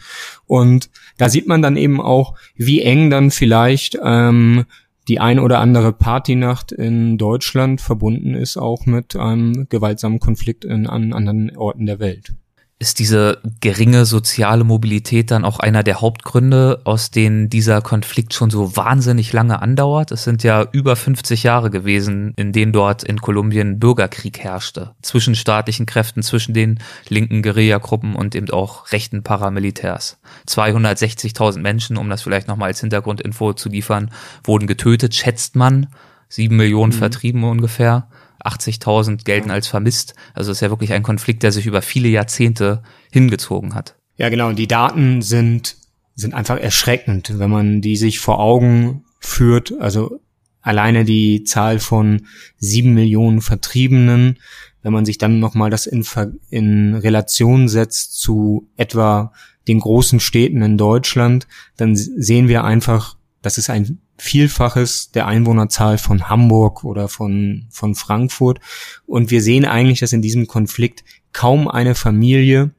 [0.46, 4.64] Und da sieht man dann eben auch, wie eng dann vielleicht ähm,
[5.10, 10.86] die ein oder andere Partynacht in Deutschland verbunden ist auch mit einem gewaltsamen Konflikt in,
[10.86, 12.36] an anderen Orten der Welt.
[12.82, 18.48] Ist diese geringe soziale Mobilität dann auch einer der Hauptgründe, aus denen dieser Konflikt schon
[18.48, 20.12] so wahnsinnig lange andauert?
[20.12, 24.92] Es sind ja über 50 Jahre gewesen, in denen dort in Kolumbien Bürgerkrieg herrschte.
[25.02, 30.18] Zwischen staatlichen Kräften, zwischen den linken Guerillagruppen und eben auch rechten Paramilitärs.
[30.48, 34.10] 260.000 Menschen, um das vielleicht nochmal als Hintergrundinfo zu liefern,
[34.42, 35.88] wurden getötet, schätzt man.
[36.30, 36.98] Sieben Millionen mhm.
[36.98, 38.08] vertrieben ungefähr.
[38.44, 40.14] 80.000 gelten als vermisst.
[40.34, 43.96] Also es ist ja wirklich ein Konflikt, der sich über viele Jahrzehnte hingezogen hat.
[44.16, 44.48] Ja, genau.
[44.48, 45.76] Und die Daten sind,
[46.14, 49.72] sind einfach erschreckend, wenn man die sich vor Augen führt.
[49.80, 50.20] Also
[50.60, 52.26] alleine die Zahl von
[52.58, 54.38] sieben Millionen Vertriebenen,
[54.82, 56.04] wenn man sich dann nochmal das in,
[56.50, 59.32] in Relation setzt zu etwa
[59.68, 65.96] den großen Städten in Deutschland, dann sehen wir einfach, das ist ein Vielfaches der Einwohnerzahl
[65.96, 68.60] von Hamburg oder von, von Frankfurt.
[69.06, 72.72] Und wir sehen eigentlich, dass in diesem Konflikt kaum eine Familie,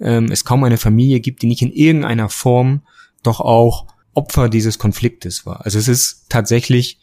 [0.00, 2.82] ähm, es kaum eine Familie gibt, die nicht in irgendeiner Form
[3.24, 5.64] doch auch Opfer dieses Konfliktes war.
[5.64, 7.00] Also es ist tatsächlich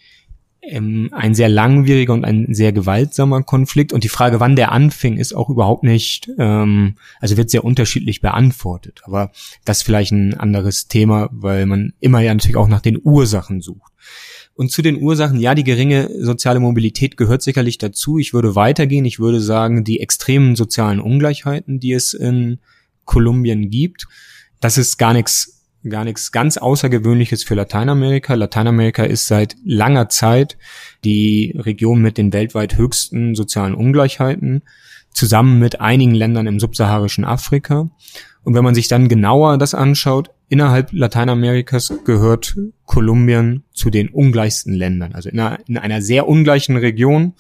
[0.61, 3.93] ähm, ein sehr langwieriger und ein sehr gewaltsamer Konflikt.
[3.93, 8.21] Und die Frage, wann der anfing, ist auch überhaupt nicht, ähm, also wird sehr unterschiedlich
[8.21, 9.01] beantwortet.
[9.03, 9.31] Aber
[9.65, 13.61] das ist vielleicht ein anderes Thema, weil man immer ja natürlich auch nach den Ursachen
[13.61, 13.91] sucht.
[14.53, 18.19] Und zu den Ursachen, ja, die geringe soziale Mobilität gehört sicherlich dazu.
[18.19, 19.05] Ich würde weitergehen.
[19.05, 22.59] Ich würde sagen, die extremen sozialen Ungleichheiten, die es in
[23.05, 24.07] Kolumbien gibt,
[24.59, 28.33] das ist gar nichts gar nichts ganz Außergewöhnliches für Lateinamerika.
[28.35, 30.57] Lateinamerika ist seit langer Zeit
[31.03, 34.61] die Region mit den weltweit höchsten sozialen Ungleichheiten,
[35.11, 37.89] zusammen mit einigen Ländern im subsaharischen Afrika.
[38.43, 44.73] Und wenn man sich dann genauer das anschaut, innerhalb Lateinamerikas gehört Kolumbien zu den ungleichsten
[44.73, 45.13] Ländern.
[45.13, 47.33] Also in einer, in einer sehr ungleichen Region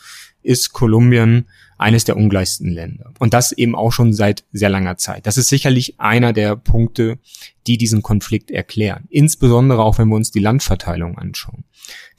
[0.43, 1.45] ist Kolumbien
[1.81, 3.11] eines der ungleichsten Länder.
[3.19, 5.25] Und das eben auch schon seit sehr langer Zeit.
[5.25, 7.17] Das ist sicherlich einer der Punkte,
[7.65, 9.05] die diesen Konflikt erklären.
[9.09, 11.63] Insbesondere auch, wenn wir uns die Landverteilung anschauen.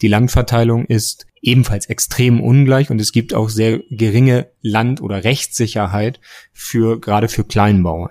[0.01, 6.20] Die Landverteilung ist ebenfalls extrem ungleich und es gibt auch sehr geringe Land- oder Rechtssicherheit
[6.53, 8.11] für, gerade für Kleinbauern.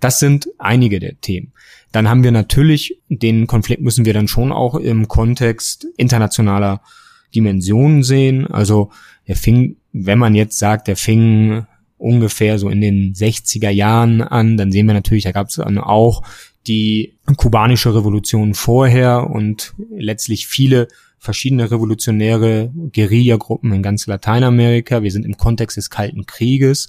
[0.00, 1.52] Das sind einige der Themen.
[1.92, 6.82] Dann haben wir natürlich, den Konflikt müssen wir dann schon auch im Kontext internationaler
[7.34, 8.46] Dimensionen sehen.
[8.46, 8.90] Also
[9.24, 11.66] er fing wenn man jetzt sagt, der fing
[11.98, 15.78] ungefähr so in den 60er Jahren an, dann sehen wir natürlich, da gab es dann
[15.78, 16.22] auch
[16.66, 25.02] die kubanische Revolution vorher und letztlich viele verschiedene revolutionäre Guerillagruppen in ganz Lateinamerika.
[25.02, 26.88] Wir sind im Kontext des Kalten Krieges.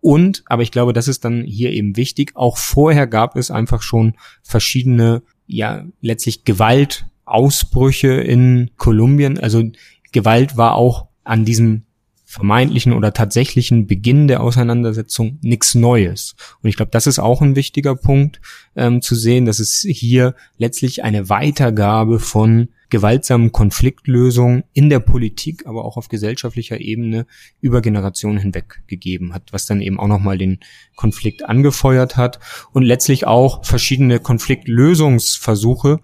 [0.00, 3.82] Und, aber ich glaube, das ist dann hier eben wichtig, auch vorher gab es einfach
[3.82, 9.38] schon verschiedene, ja, letztlich Gewaltausbrüche in Kolumbien.
[9.38, 9.64] Also
[10.12, 11.84] Gewalt war auch an diesem
[12.30, 16.36] vermeintlichen oder tatsächlichen Beginn der Auseinandersetzung nichts Neues.
[16.62, 18.42] Und ich glaube, das ist auch ein wichtiger Punkt
[18.76, 25.66] ähm, zu sehen, dass es hier letztlich eine Weitergabe von gewaltsamen Konfliktlösungen in der Politik,
[25.66, 27.24] aber auch auf gesellschaftlicher Ebene
[27.62, 30.60] über Generationen hinweg gegeben hat, was dann eben auch nochmal den
[30.96, 32.40] Konflikt angefeuert hat
[32.72, 36.00] und letztlich auch verschiedene Konfliktlösungsversuche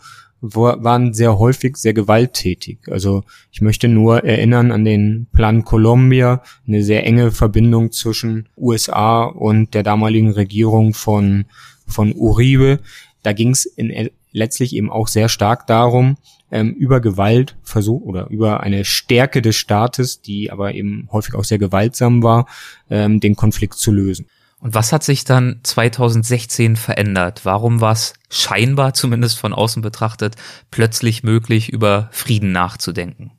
[0.53, 2.79] waren sehr häufig sehr gewalttätig.
[2.91, 9.25] Also ich möchte nur erinnern an den Plan Colombia, eine sehr enge Verbindung zwischen USA
[9.25, 11.47] und der damaligen Regierung von,
[11.87, 12.81] von Uribe.
[13.23, 13.75] Da ging es
[14.33, 16.17] letztlich eben auch sehr stark darum,
[16.51, 21.45] ähm, über Gewalt versuch oder über eine Stärke des Staates, die aber eben häufig auch
[21.45, 22.47] sehr gewaltsam war,
[22.91, 24.27] ähm, den Konflikt zu lösen.
[24.61, 27.41] Und was hat sich dann 2016 verändert?
[27.45, 30.37] Warum war es scheinbar, zumindest von außen betrachtet,
[30.71, 33.33] plötzlich möglich, über Frieden nachzudenken?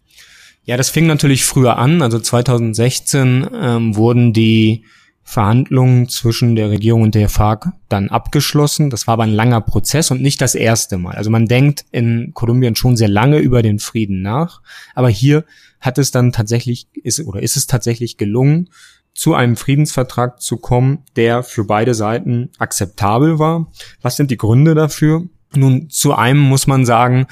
[0.66, 2.02] Ja, das fing natürlich früher an.
[2.02, 4.84] Also 2016 ähm, wurden die
[5.28, 8.92] Verhandlungen zwischen der Regierung und der FARC dann abgeschlossen.
[8.92, 11.16] Das war aber ein langer Prozess und nicht das erste Mal.
[11.16, 14.62] Also man denkt in Kolumbien schon sehr lange über den Frieden nach,
[14.94, 15.44] aber hier
[15.82, 18.70] hat es dann tatsächlich ist oder ist es tatsächlich gelungen,
[19.16, 23.72] zu einem Friedensvertrag zu kommen, der für beide Seiten akzeptabel war.
[24.02, 25.24] Was sind die Gründe dafür?
[25.56, 27.28] Nun, zu einem muss man sagen,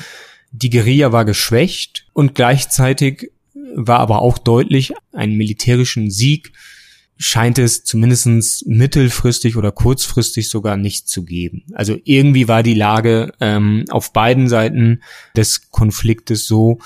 [0.52, 3.32] die Guerilla war geschwächt und gleichzeitig
[3.76, 6.54] war aber auch deutlich, einen militärischen Sieg
[7.18, 11.64] scheint es zumindest mittelfristig oder kurzfristig sogar nicht zu geben.
[11.74, 15.02] Also irgendwie war die Lage ähm, auf beiden Seiten
[15.36, 16.80] des Konfliktes so,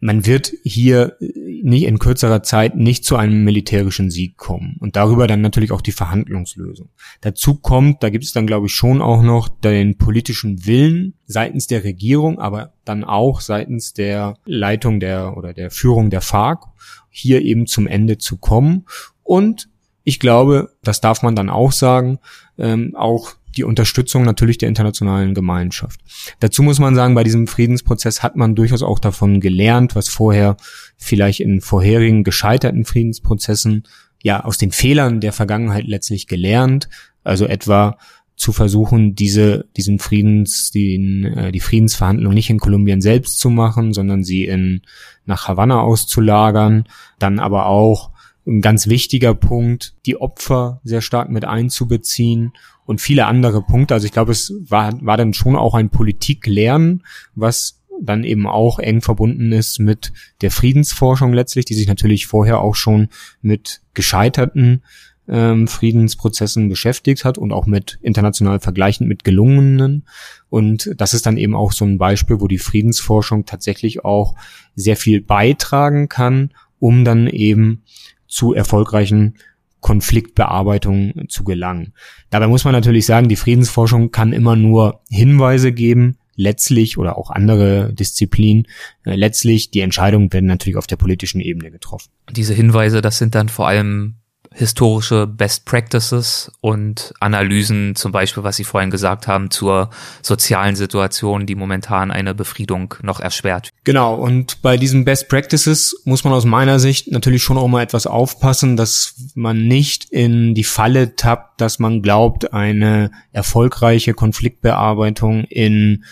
[0.00, 5.26] man wird hier nicht in kürzerer Zeit nicht zu einem militärischen Sieg kommen und darüber
[5.26, 6.88] dann natürlich auch die Verhandlungslösung.
[7.20, 11.66] Dazu kommt, da gibt es dann glaube ich schon auch noch den politischen Willen seitens
[11.66, 16.64] der Regierung, aber dann auch seitens der Leitung der oder der Führung der FARC
[17.10, 18.84] hier eben zum Ende zu kommen
[19.24, 19.68] und
[20.04, 22.18] ich glaube, das darf man dann auch sagen,
[22.56, 26.00] ähm, auch die Unterstützung natürlich der internationalen Gemeinschaft.
[26.40, 30.56] Dazu muss man sagen, bei diesem Friedensprozess hat man durchaus auch davon gelernt, was vorher
[30.96, 33.84] vielleicht in vorherigen gescheiterten Friedensprozessen
[34.22, 36.88] ja aus den Fehlern der Vergangenheit letztlich gelernt.
[37.24, 37.98] Also etwa
[38.38, 43.92] zu versuchen, diese, diesen Friedens, die, äh, die Friedensverhandlungen nicht in Kolumbien selbst zu machen,
[43.92, 44.82] sondern sie in,
[45.26, 46.84] nach Havanna auszulagern,
[47.18, 48.10] dann aber auch
[48.46, 52.52] ein ganz wichtiger Punkt, die Opfer sehr stark mit einzubeziehen
[52.88, 53.92] und viele andere Punkte.
[53.92, 58.78] Also ich glaube, es war, war dann schon auch ein Politiklernen, was dann eben auch
[58.78, 63.08] eng verbunden ist mit der Friedensforschung letztlich, die sich natürlich vorher auch schon
[63.42, 64.82] mit gescheiterten
[65.28, 70.06] ähm, Friedensprozessen beschäftigt hat und auch mit international vergleichend mit gelungenen.
[70.48, 74.34] Und das ist dann eben auch so ein Beispiel, wo die Friedensforschung tatsächlich auch
[74.74, 77.82] sehr viel beitragen kann, um dann eben
[78.28, 79.34] zu erfolgreichen
[79.80, 81.94] Konfliktbearbeitung zu gelangen.
[82.30, 87.30] Dabei muss man natürlich sagen, die Friedensforschung kann immer nur Hinweise geben, letztlich oder auch
[87.30, 88.66] andere Disziplinen,
[89.04, 92.10] äh, letztlich die Entscheidungen werden natürlich auf der politischen Ebene getroffen.
[92.30, 94.14] Diese Hinweise, das sind dann vor allem
[94.52, 99.90] historische Best Practices und Analysen, zum Beispiel, was Sie vorhin gesagt haben, zur
[100.22, 103.70] sozialen Situation, die momentan eine Befriedung noch erschwert.
[103.84, 107.82] Genau, und bei diesen Best Practices muss man aus meiner Sicht natürlich schon auch mal
[107.82, 115.44] etwas aufpassen, dass man nicht in die Falle tappt, dass man glaubt, eine erfolgreiche Konfliktbearbeitung
[115.44, 116.04] in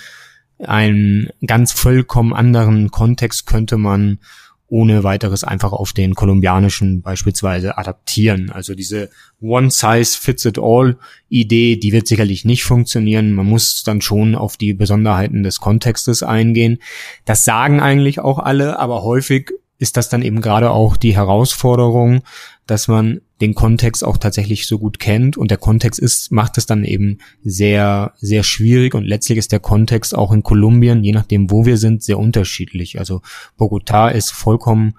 [0.58, 4.18] einem ganz vollkommen anderen Kontext könnte man
[4.68, 8.50] ohne weiteres einfach auf den kolumbianischen beispielsweise adaptieren.
[8.50, 13.32] Also diese One-Size-Fits-it-all-Idee, die wird sicherlich nicht funktionieren.
[13.32, 16.78] Man muss dann schon auf die Besonderheiten des Kontextes eingehen.
[17.24, 22.22] Das sagen eigentlich auch alle, aber häufig ist das dann eben gerade auch die Herausforderung,
[22.66, 26.66] dass man den Kontext auch tatsächlich so gut kennt und der Kontext ist, macht es
[26.66, 31.50] dann eben sehr, sehr schwierig und letztlich ist der Kontext auch in Kolumbien, je nachdem
[31.50, 32.98] wo wir sind, sehr unterschiedlich.
[32.98, 33.22] Also
[33.58, 34.94] Bogotá ist vollkommen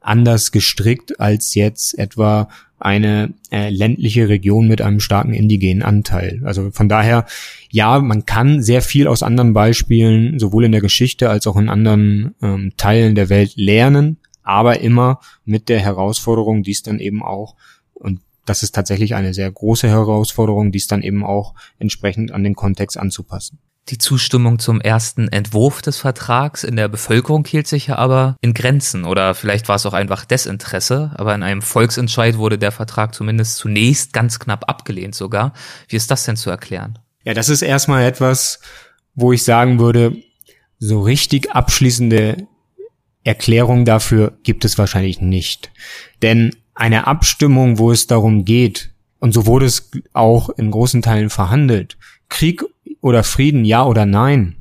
[0.00, 2.48] anders gestrickt als jetzt etwa
[2.80, 6.40] eine äh, ländliche Region mit einem starken indigenen Anteil.
[6.44, 7.26] Also von daher,
[7.70, 11.68] ja, man kann sehr viel aus anderen Beispielen, sowohl in der Geschichte als auch in
[11.68, 17.54] anderen ähm, Teilen der Welt lernen, aber immer mit der Herausforderung, dies dann eben auch,
[17.92, 22.54] und das ist tatsächlich eine sehr große Herausforderung, dies dann eben auch entsprechend an den
[22.54, 23.58] Kontext anzupassen.
[23.90, 28.52] Die Zustimmung zum ersten Entwurf des Vertrags in der Bevölkerung hielt sich ja aber in
[28.52, 33.14] Grenzen oder vielleicht war es auch einfach Desinteresse, aber in einem Volksentscheid wurde der Vertrag
[33.14, 35.52] zumindest zunächst ganz knapp abgelehnt sogar.
[35.88, 36.98] Wie ist das denn zu erklären?
[37.24, 38.60] Ja, das ist erstmal etwas,
[39.14, 40.16] wo ich sagen würde,
[40.78, 42.46] so richtig abschließende
[43.28, 45.70] Erklärung dafür gibt es wahrscheinlich nicht.
[46.22, 51.28] Denn eine Abstimmung, wo es darum geht, und so wurde es auch in großen Teilen
[51.28, 51.98] verhandelt,
[52.30, 52.64] Krieg
[53.02, 54.56] oder Frieden, ja oder nein,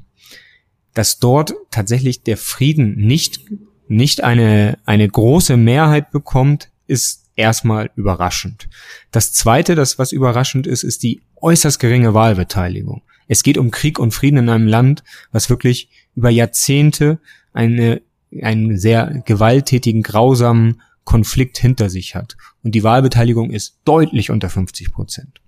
[0.93, 3.39] dass dort tatsächlich der Frieden nicht,
[3.87, 8.67] nicht eine, eine große Mehrheit bekommt, ist erstmal überraschend.
[9.11, 13.01] Das zweite, das was überraschend ist, ist die äußerst geringe Wahlbeteiligung.
[13.29, 17.19] Es geht um Krieg und Frieden in einem Land, was wirklich über Jahrzehnte
[17.53, 18.01] eine,
[18.41, 22.35] einen sehr gewalttätigen, grausamen Konflikt hinter sich hat.
[22.63, 25.41] Und die Wahlbeteiligung ist deutlich unter 50 Prozent.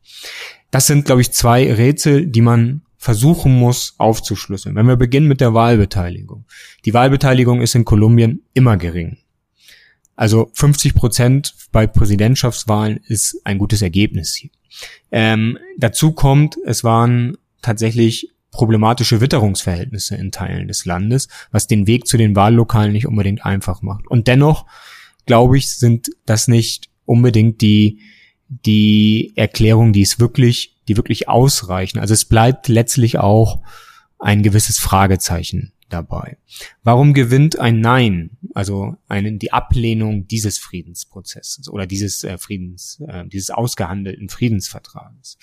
[0.72, 4.76] Das sind, glaube ich, zwei Rätsel, die man versuchen muss aufzuschlüsseln.
[4.76, 6.46] Wenn wir beginnen mit der Wahlbeteiligung.
[6.86, 9.18] Die Wahlbeteiligung ist in Kolumbien immer gering.
[10.16, 14.50] Also 50 Prozent bei Präsidentschaftswahlen ist ein gutes Ergebnis hier.
[15.12, 22.08] Ähm, dazu kommt, es waren tatsächlich problematische Witterungsverhältnisse in Teilen des Landes, was den Weg
[22.08, 24.08] zu den Wahllokalen nicht unbedingt einfach macht.
[24.08, 24.66] Und dennoch,
[25.26, 28.02] glaube ich, sind das nicht unbedingt die,
[28.48, 32.00] die Erklärungen, die es wirklich, die wirklich ausreichen.
[32.00, 33.62] Also es bleibt letztlich auch
[34.18, 36.38] ein gewisses Fragezeichen dabei.
[36.84, 43.26] Warum gewinnt ein Nein, also eine, die Ablehnung dieses Friedensprozesses oder dieses äh, Friedens, äh,
[43.28, 45.38] dieses ausgehandelten Friedensvertrages?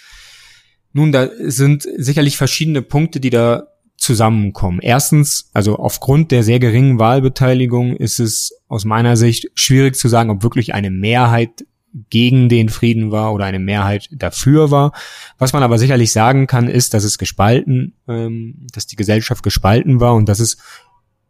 [0.97, 3.67] Nun, da sind sicherlich verschiedene Punkte, die da
[3.99, 4.79] zusammenkommen.
[4.81, 10.31] Erstens, also aufgrund der sehr geringen Wahlbeteiligung ist es aus meiner Sicht schwierig zu sagen,
[10.31, 11.67] ob wirklich eine Mehrheit
[12.09, 14.93] gegen den Frieden war oder eine Mehrheit dafür war.
[15.37, 20.01] Was man aber sicherlich sagen kann, ist, dass es gespalten, ähm, dass die Gesellschaft gespalten
[20.01, 20.57] war und dass es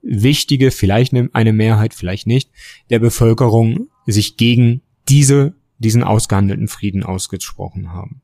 [0.01, 2.53] wichtige, vielleicht eine Mehrheit, vielleicht nicht,
[2.89, 8.23] der Bevölkerung sich gegen diese, diesen ausgehandelten Frieden ausgesprochen haben.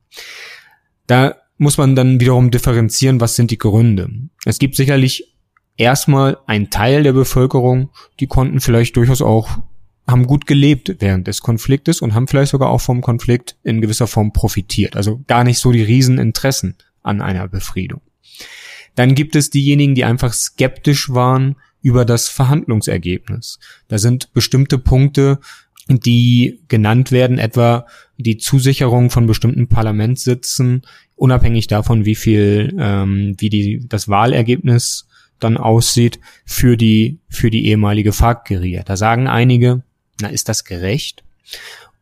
[1.07, 4.11] Da muss man dann wiederum differenzieren, was sind die Gründe.
[4.45, 5.37] Es gibt sicherlich
[5.77, 7.91] erstmal einen Teil der Bevölkerung,
[8.21, 9.59] die konnten vielleicht durchaus auch
[10.07, 14.07] haben gut gelebt während des Konfliktes und haben vielleicht sogar auch vom Konflikt in gewisser
[14.07, 14.97] Form profitiert.
[14.97, 18.01] Also gar nicht so die Rieseninteressen an einer Befriedung.
[18.95, 23.59] Dann gibt es diejenigen, die einfach skeptisch waren über das Verhandlungsergebnis.
[23.89, 25.39] Da sind bestimmte Punkte,
[25.89, 30.83] die genannt werden, etwa die Zusicherung von bestimmten Parlamentssitzen,
[31.17, 35.09] unabhängig davon, wie viel, ähm, wie die, das Wahlergebnis
[35.39, 38.83] dann aussieht für die, für die ehemalige FARC-Guerilla.
[38.85, 39.83] Da sagen einige,
[40.21, 41.25] na, ist das gerecht?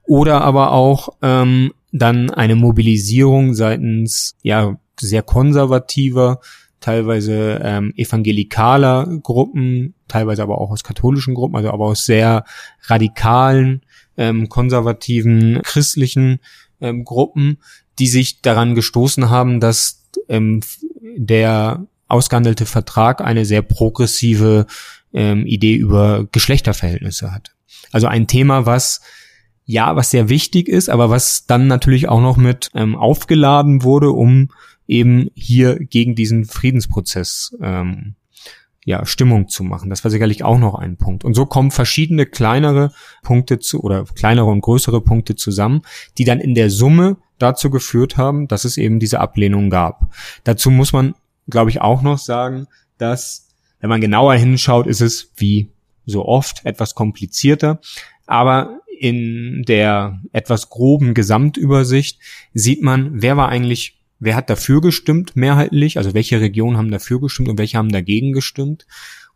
[0.03, 6.41] Oder aber auch ähm, dann eine Mobilisierung seitens ja sehr konservativer,
[6.81, 12.45] teilweise ähm, evangelikaler Gruppen, teilweise aber auch aus katholischen Gruppen, also aber aus sehr
[12.85, 13.83] radikalen,
[14.16, 16.41] ähm, konservativen, christlichen
[16.81, 17.59] ähm, Gruppen,
[17.99, 20.61] die sich daran gestoßen haben, dass ähm,
[21.16, 24.66] der ausgehandelte Vertrag eine sehr progressive
[25.12, 27.53] ähm, Idee über Geschlechterverhältnisse hat.
[27.93, 29.01] Also ein Thema, was
[29.70, 34.11] ja, was sehr wichtig ist, aber was dann natürlich auch noch mit ähm, aufgeladen wurde,
[34.11, 34.49] um
[34.91, 38.16] eben hier gegen diesen Friedensprozess ähm,
[38.84, 39.88] ja, Stimmung zu machen.
[39.88, 41.24] Das war sicherlich auch noch ein Punkt.
[41.24, 45.82] Und so kommen verschiedene kleinere Punkte zu oder kleinere und größere Punkte zusammen,
[46.18, 50.12] die dann in der Summe dazu geführt haben, dass es eben diese Ablehnung gab.
[50.45, 51.14] Dazu muss man,
[51.49, 52.66] glaube ich, auch noch sagen,
[52.99, 53.49] dass,
[53.80, 55.70] wenn man genauer hinschaut, ist es wie
[56.05, 57.80] so oft etwas komplizierter.
[58.26, 62.18] Aber in der etwas groben Gesamtübersicht
[62.55, 67.21] sieht man, wer war eigentlich, wer hat dafür gestimmt mehrheitlich, also welche Regionen haben dafür
[67.21, 68.87] gestimmt und welche haben dagegen gestimmt.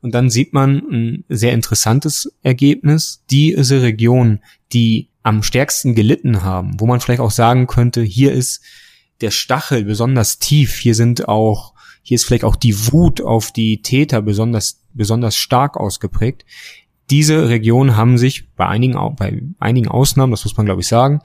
[0.01, 3.25] Und dann sieht man ein sehr interessantes Ergebnis.
[3.31, 4.41] Diese Regionen,
[4.73, 8.63] die am stärksten gelitten haben, wo man vielleicht auch sagen könnte, hier ist
[9.23, 11.73] der Stachel besonders tief, hier sind auch,
[12.03, 16.45] hier ist vielleicht auch die Wut auf die Täter besonders besonders stark ausgeprägt.
[17.11, 21.21] Diese Regionen haben sich bei einigen, bei einigen Ausnahmen, das muss man glaube ich sagen,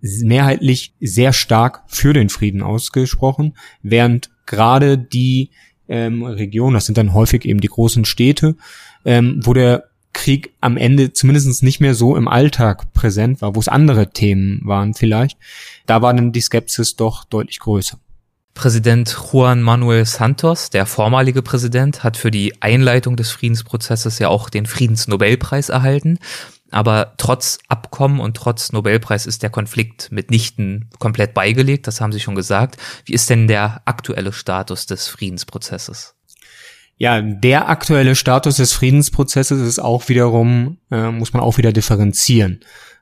[0.00, 5.50] mehrheitlich sehr stark für den Frieden ausgesprochen, während gerade die
[5.88, 8.56] ähm, Regionen, das sind dann häufig eben die großen Städte,
[9.04, 13.60] ähm, wo der Krieg am Ende zumindest nicht mehr so im Alltag präsent war, wo
[13.60, 15.36] es andere Themen waren vielleicht,
[15.86, 17.98] da war dann die Skepsis doch deutlich größer.
[18.54, 24.48] Präsident Juan Manuel Santos, der vormalige Präsident, hat für die Einleitung des Friedensprozesses ja auch
[24.48, 26.18] den Friedensnobelpreis erhalten.
[26.70, 32.20] Aber trotz Abkommen und trotz Nobelpreis ist der Konflikt mitnichten komplett beigelegt, das haben Sie
[32.20, 32.78] schon gesagt.
[33.04, 36.16] Wie ist denn der aktuelle Status des Friedensprozesses?
[36.96, 42.60] Ja, der aktuelle Status des Friedensprozesses ist auch wiederum, äh, muss man auch wieder differenzieren.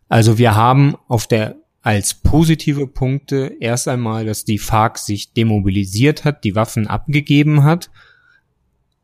[0.09, 6.24] Also wir haben auf der als positive Punkte erst einmal, dass die FARC sich demobilisiert
[6.24, 7.91] hat, die Waffen abgegeben hat.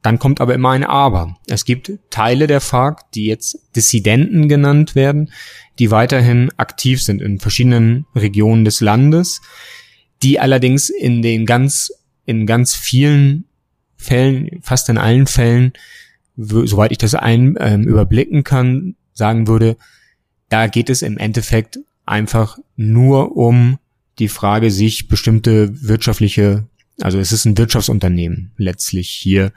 [0.00, 1.36] Dann kommt aber immer ein Aber.
[1.48, 5.32] Es gibt Teile der FARC, die jetzt Dissidenten genannt werden,
[5.80, 9.40] die weiterhin aktiv sind in verschiedenen Regionen des Landes,
[10.22, 11.90] die allerdings in den ganz,
[12.26, 13.46] in ganz vielen
[13.96, 15.72] Fällen, fast in allen Fällen,
[16.36, 19.76] soweit ich das ein, ähm, überblicken kann, sagen würde,
[20.48, 23.78] da geht es im Endeffekt einfach nur um
[24.18, 26.66] die Frage, sich bestimmte wirtschaftliche,
[27.00, 29.52] also es ist ein Wirtschaftsunternehmen letztlich hier,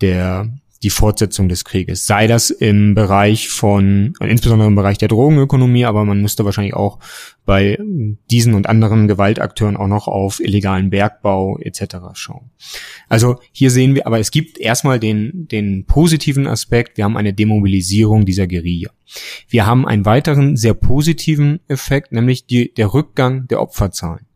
[0.00, 0.50] der
[0.82, 2.06] die Fortsetzung des Krieges.
[2.06, 6.98] Sei das im Bereich von, insbesondere im Bereich der Drogenökonomie, aber man müsste wahrscheinlich auch
[7.44, 7.78] bei
[8.30, 11.96] diesen und anderen Gewaltakteuren auch noch auf illegalen Bergbau etc.
[12.14, 12.50] schauen.
[13.08, 17.32] Also hier sehen wir, aber es gibt erstmal den, den positiven Aspekt, wir haben eine
[17.32, 18.90] Demobilisierung dieser Guerilla.
[19.48, 24.26] Wir haben einen weiteren sehr positiven Effekt, nämlich die, der Rückgang der Opferzahlen.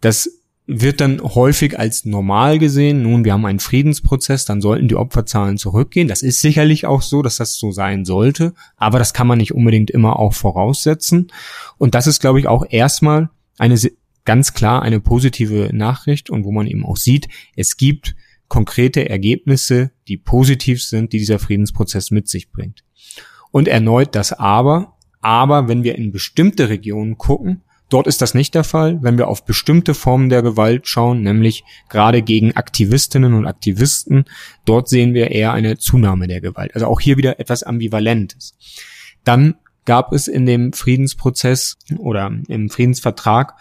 [0.00, 0.30] Das
[0.66, 3.02] wird dann häufig als normal gesehen.
[3.02, 6.08] Nun, wir haben einen Friedensprozess, dann sollten die Opferzahlen zurückgehen.
[6.08, 9.54] Das ist sicherlich auch so, dass das so sein sollte, aber das kann man nicht
[9.54, 11.28] unbedingt immer auch voraussetzen.
[11.78, 13.78] Und das ist, glaube ich, auch erstmal eine
[14.24, 18.16] ganz klar eine positive Nachricht und wo man eben auch sieht, es gibt
[18.48, 22.84] konkrete Ergebnisse, die positiv sind, die dieser Friedensprozess mit sich bringt.
[23.52, 28.54] Und erneut das Aber, aber wenn wir in bestimmte Regionen gucken, Dort ist das nicht
[28.54, 33.46] der Fall, wenn wir auf bestimmte Formen der Gewalt schauen, nämlich gerade gegen Aktivistinnen und
[33.46, 34.24] Aktivisten.
[34.64, 36.74] Dort sehen wir eher eine Zunahme der Gewalt.
[36.74, 38.56] Also auch hier wieder etwas Ambivalentes.
[39.22, 43.54] Dann gab es in dem Friedensprozess oder im Friedensvertrag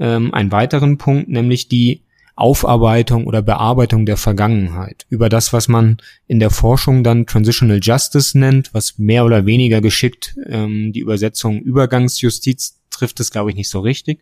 [0.00, 2.02] ähm, einen weiteren Punkt, nämlich die
[2.34, 5.98] Aufarbeitung oder Bearbeitung der Vergangenheit, über das, was man
[6.28, 11.60] in der Forschung dann Transitional Justice nennt, was mehr oder weniger geschickt ähm, die Übersetzung
[11.60, 14.20] Übergangsjustiz trifft es, glaube ich, nicht so richtig.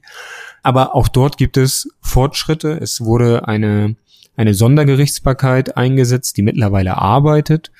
[0.62, 2.78] Aber auch dort gibt es Fortschritte.
[2.80, 3.96] Es wurde eine,
[4.36, 7.72] eine Sondergerichtsbarkeit eingesetzt, die mittlerweile arbeitet.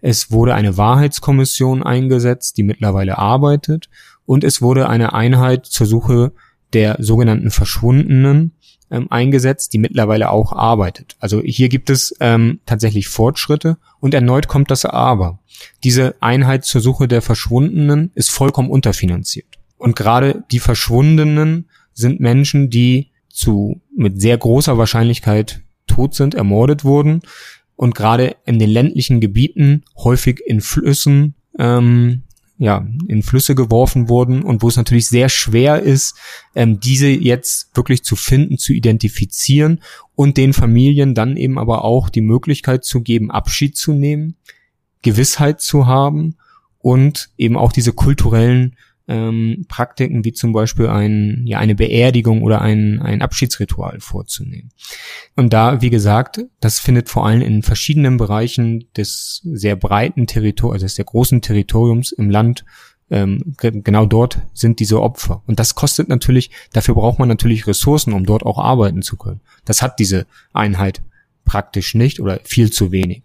[0.00, 3.88] Es wurde eine Wahrheitskommission eingesetzt, die mittlerweile arbeitet.
[4.26, 6.32] Und es wurde eine Einheit zur Suche
[6.72, 8.52] der sogenannten Verschwundenen
[8.90, 11.16] ähm, eingesetzt, die mittlerweile auch arbeitet.
[11.20, 15.38] Also hier gibt es ähm, tatsächlich Fortschritte und erneut kommt das Aber.
[15.82, 19.53] Diese Einheit zur Suche der Verschwundenen ist vollkommen unterfinanziert.
[19.76, 26.84] Und gerade die Verschwundenen sind Menschen, die zu mit sehr großer Wahrscheinlichkeit tot sind, ermordet
[26.84, 27.20] wurden.
[27.76, 32.22] Und gerade in den ländlichen Gebieten häufig in Flüssen ähm,
[32.56, 36.16] ja, in Flüsse geworfen wurden und wo es natürlich sehr schwer ist,
[36.54, 39.80] ähm, diese jetzt wirklich zu finden, zu identifizieren
[40.14, 44.36] und den Familien dann eben aber auch die Möglichkeit zu geben, Abschied zu nehmen,
[45.02, 46.36] Gewissheit zu haben
[46.78, 52.60] und eben auch diese kulturellen ähm, Praktiken wie zum Beispiel ein, ja, eine Beerdigung oder
[52.60, 54.70] ein, ein Abschiedsritual vorzunehmen.
[55.36, 60.74] Und da, wie gesagt, das findet vor allem in verschiedenen Bereichen des sehr breiten Territoriums,
[60.74, 62.64] also des sehr großen Territoriums im Land
[63.10, 65.42] ähm, genau dort sind diese Opfer.
[65.46, 69.40] Und das kostet natürlich, dafür braucht man natürlich Ressourcen, um dort auch arbeiten zu können.
[69.64, 71.02] Das hat diese Einheit
[71.44, 73.24] praktisch nicht oder viel zu wenig.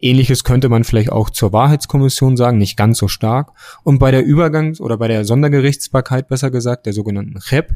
[0.00, 3.52] Ähnliches könnte man vielleicht auch zur Wahrheitskommission sagen, nicht ganz so stark.
[3.82, 7.74] Und bei der Übergangs- oder bei der Sondergerichtsbarkeit, besser gesagt, der sogenannten CHEP,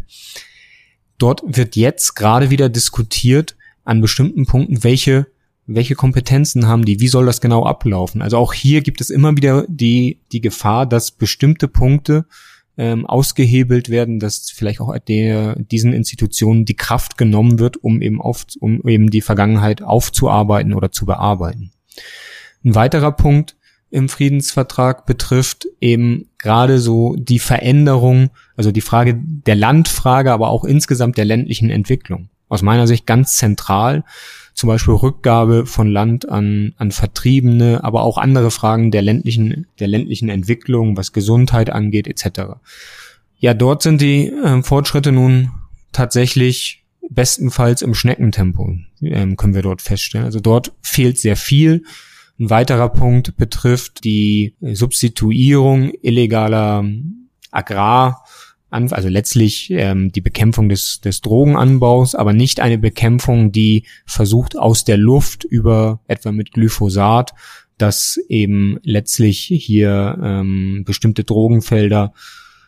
[1.19, 5.27] dort wird jetzt gerade wieder diskutiert an bestimmten Punkten, welche,
[5.67, 8.23] welche Kompetenzen haben die, wie soll das genau ablaufen.
[8.23, 12.27] Also auch hier gibt es immer wieder die, die Gefahr, dass bestimmte Punkte
[12.79, 18.21] ähm, ausgehebelt werden, dass vielleicht auch der, diesen Institutionen die Kraft genommen wird, um eben
[18.21, 21.73] auf, um eben die Vergangenheit aufzuarbeiten oder zu bearbeiten.
[22.65, 23.57] Ein weiterer Punkt
[23.91, 30.65] im Friedensvertrag betrifft eben gerade so die Veränderung, also die Frage der Landfrage, aber auch
[30.65, 32.31] insgesamt der ländlichen Entwicklung.
[32.49, 34.05] Aus meiner Sicht ganz zentral,
[34.55, 39.89] zum Beispiel Rückgabe von Land an, an Vertriebene, aber auch andere Fragen der ländlichen, der
[39.89, 42.55] ländlichen Entwicklung, was Gesundheit angeht, etc.
[43.39, 45.51] Ja, dort sind die äh, Fortschritte nun
[45.93, 46.82] tatsächlich
[47.15, 50.27] bestenfalls im Schneckentempo, ähm, können wir dort feststellen.
[50.27, 51.85] Also dort fehlt sehr viel.
[52.39, 56.85] Ein weiterer Punkt betrifft die Substituierung illegaler
[57.51, 58.25] Agrar,
[58.71, 64.85] also letztlich ähm, die Bekämpfung des, des Drogenanbaus, aber nicht eine Bekämpfung, die versucht aus
[64.85, 67.35] der Luft über etwa mit Glyphosat,
[67.77, 72.15] dass eben letztlich hier ähm, bestimmte Drogenfelder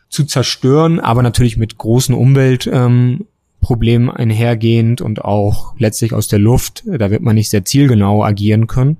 [0.09, 2.69] zu zerstören, aber natürlich mit großen Umwelt
[3.65, 6.83] ähm, Problem einhergehend und auch letztlich aus der Luft.
[6.85, 8.97] Da wird man nicht sehr zielgenau agieren können.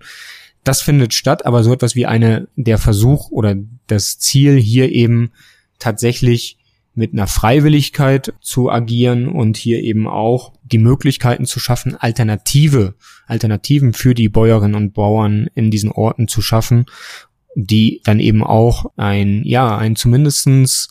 [0.64, 3.56] Das findet statt, aber so etwas wie eine, der Versuch oder
[3.88, 5.32] das Ziel hier eben
[5.78, 6.58] tatsächlich
[6.96, 12.96] mit einer Freiwilligkeit zu agieren und hier eben auch die Möglichkeiten zu schaffen, Alternative,
[13.28, 16.86] Alternativen für die Bäuerinnen und Bauern in diesen Orten zu schaffen,
[17.56, 20.90] die dann eben auch ein, ja, ein zumindestens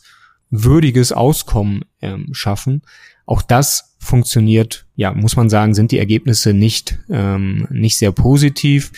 [0.49, 2.83] würdiges Auskommen ähm, schaffen.
[3.25, 8.91] Auch das funktioniert, ja, muss man sagen, sind die Ergebnisse nicht, ähm, nicht sehr positiv.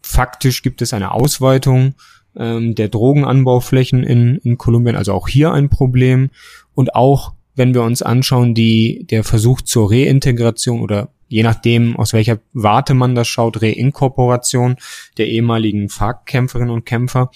[0.00, 1.94] Faktisch gibt es eine Ausweitung
[2.36, 6.30] ähm, der Drogenanbauflächen in, in Kolumbien, also auch hier ein Problem.
[6.74, 12.12] Und auch wenn wir uns anschauen, die, der Versuch zur Reintegration oder je nachdem, aus
[12.12, 14.76] welcher Warte man das schaut, Reinkorporation
[15.18, 17.30] der ehemaligen FARC-Kämpferinnen und Kämpfer.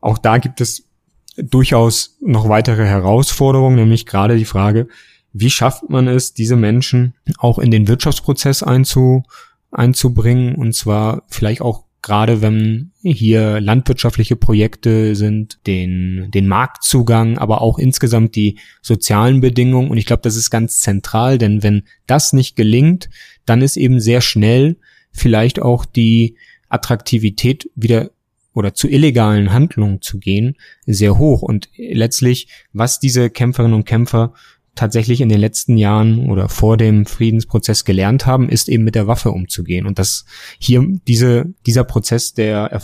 [0.00, 0.88] Auch da gibt es
[1.36, 4.88] durchaus noch weitere Herausforderungen, nämlich gerade die Frage,
[5.32, 9.24] wie schafft man es, diese Menschen auch in den Wirtschaftsprozess einzu,
[9.70, 17.62] einzubringen und zwar vielleicht auch gerade wenn hier landwirtschaftliche Projekte sind, den, den Marktzugang, aber
[17.62, 19.88] auch insgesamt die sozialen Bedingungen.
[19.88, 23.08] Und ich glaube, das ist ganz zentral, denn wenn das nicht gelingt,
[23.46, 24.76] dann ist eben sehr schnell
[25.12, 26.36] vielleicht auch die
[26.68, 28.10] Attraktivität wieder
[28.54, 31.40] oder zu illegalen Handlungen zu gehen, sehr hoch.
[31.40, 34.34] Und letztlich, was diese Kämpferinnen und Kämpfer
[34.74, 39.06] tatsächlich in den letzten Jahren oder vor dem Friedensprozess gelernt haben, ist eben mit der
[39.06, 39.86] Waffe umzugehen.
[39.86, 40.24] Und das
[40.58, 42.82] hier diese, dieser Prozess der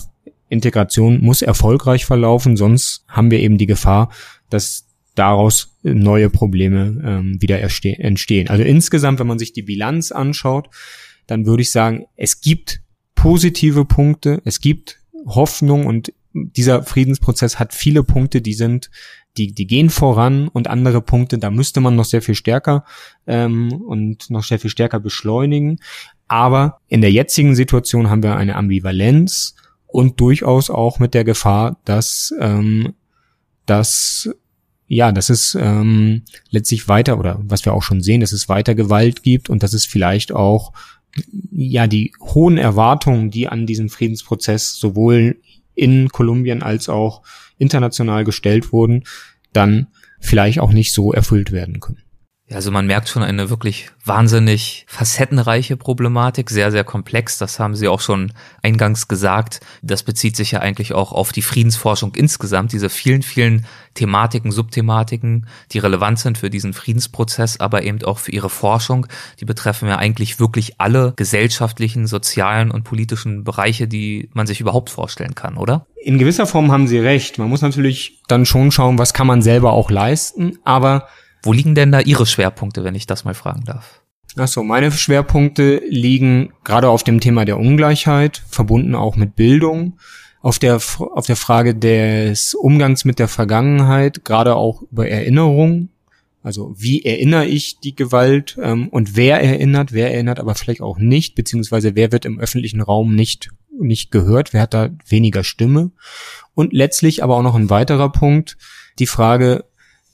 [0.48, 4.10] Integration muss erfolgreich verlaufen, sonst haben wir eben die Gefahr,
[4.50, 8.48] dass daraus neue Probleme ähm, wieder entstehen.
[8.48, 10.68] Also insgesamt, wenn man sich die Bilanz anschaut,
[11.26, 12.82] dann würde ich sagen, es gibt
[13.14, 16.12] positive Punkte, es gibt Hoffnung und
[16.56, 18.90] dieser Friedensprozess hat viele Punkte, die sind
[19.36, 22.84] die, die gehen voran und andere Punkte, da müsste man noch sehr viel stärker
[23.26, 25.78] ähm, und noch sehr viel stärker beschleunigen.
[26.26, 29.54] Aber in der jetzigen Situation haben wir eine Ambivalenz
[29.86, 32.94] und durchaus auch mit der Gefahr, dass ähm,
[33.64, 34.30] dass
[34.90, 38.74] ja, dass es ähm, letztlich weiter oder was wir auch schon sehen, dass es weiter
[38.74, 40.72] Gewalt gibt und dass es vielleicht auch
[41.52, 45.40] ja die hohen Erwartungen, die an diesen Friedensprozess sowohl
[45.78, 47.22] in Kolumbien als auch
[47.56, 49.04] international gestellt wurden,
[49.52, 49.86] dann
[50.18, 52.02] vielleicht auch nicht so erfüllt werden können.
[52.50, 57.36] Ja, also man merkt schon eine wirklich wahnsinnig facettenreiche Problematik, sehr, sehr komplex.
[57.36, 58.32] Das haben Sie auch schon
[58.62, 59.60] eingangs gesagt.
[59.82, 65.46] Das bezieht sich ja eigentlich auch auf die Friedensforschung insgesamt, diese vielen, vielen Thematiken, Subthematiken,
[65.72, 69.06] die relevant sind für diesen Friedensprozess, aber eben auch für Ihre Forschung.
[69.40, 74.88] Die betreffen ja eigentlich wirklich alle gesellschaftlichen, sozialen und politischen Bereiche, die man sich überhaupt
[74.88, 75.86] vorstellen kann, oder?
[76.02, 77.36] In gewisser Form haben Sie recht.
[77.36, 81.08] Man muss natürlich dann schon schauen, was kann man selber auch leisten, aber
[81.48, 84.02] wo liegen denn da Ihre Schwerpunkte, wenn ich das mal fragen darf?
[84.36, 89.98] Ach so, meine Schwerpunkte liegen gerade auf dem Thema der Ungleichheit, verbunden auch mit Bildung,
[90.42, 95.88] auf der, auf der Frage des Umgangs mit der Vergangenheit, gerade auch über Erinnerung.
[96.42, 100.98] Also wie erinnere ich die Gewalt ähm, und wer erinnert, wer erinnert aber vielleicht auch
[100.98, 103.48] nicht, beziehungsweise wer wird im öffentlichen Raum nicht,
[103.80, 105.92] nicht gehört, wer hat da weniger Stimme.
[106.54, 108.58] Und letztlich aber auch noch ein weiterer Punkt,
[108.98, 109.64] die Frage,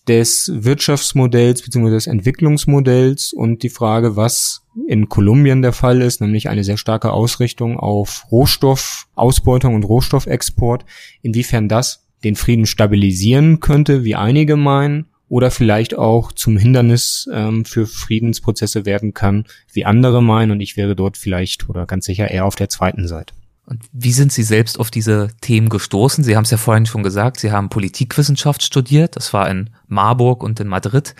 [0.08, 1.90] des Wirtschaftsmodells bzw.
[1.90, 7.12] des Entwicklungsmodells und die Frage, was in Kolumbien der Fall ist, nämlich eine sehr starke
[7.12, 10.84] Ausrichtung auf Rohstoffausbeutung und Rohstoffexport,
[11.22, 17.64] inwiefern das den Frieden stabilisieren könnte, wie einige meinen, oder vielleicht auch zum Hindernis ähm,
[17.64, 20.52] für Friedensprozesse werden kann, wie andere meinen.
[20.52, 23.34] Und ich wäre dort vielleicht oder ganz sicher eher auf der zweiten Seite.
[23.66, 26.22] Und wie sind Sie selbst auf diese Themen gestoßen?
[26.22, 30.42] Sie haben es ja vorhin schon gesagt, Sie haben Politikwissenschaft studiert, das war in Marburg
[30.42, 31.14] und in Madrid.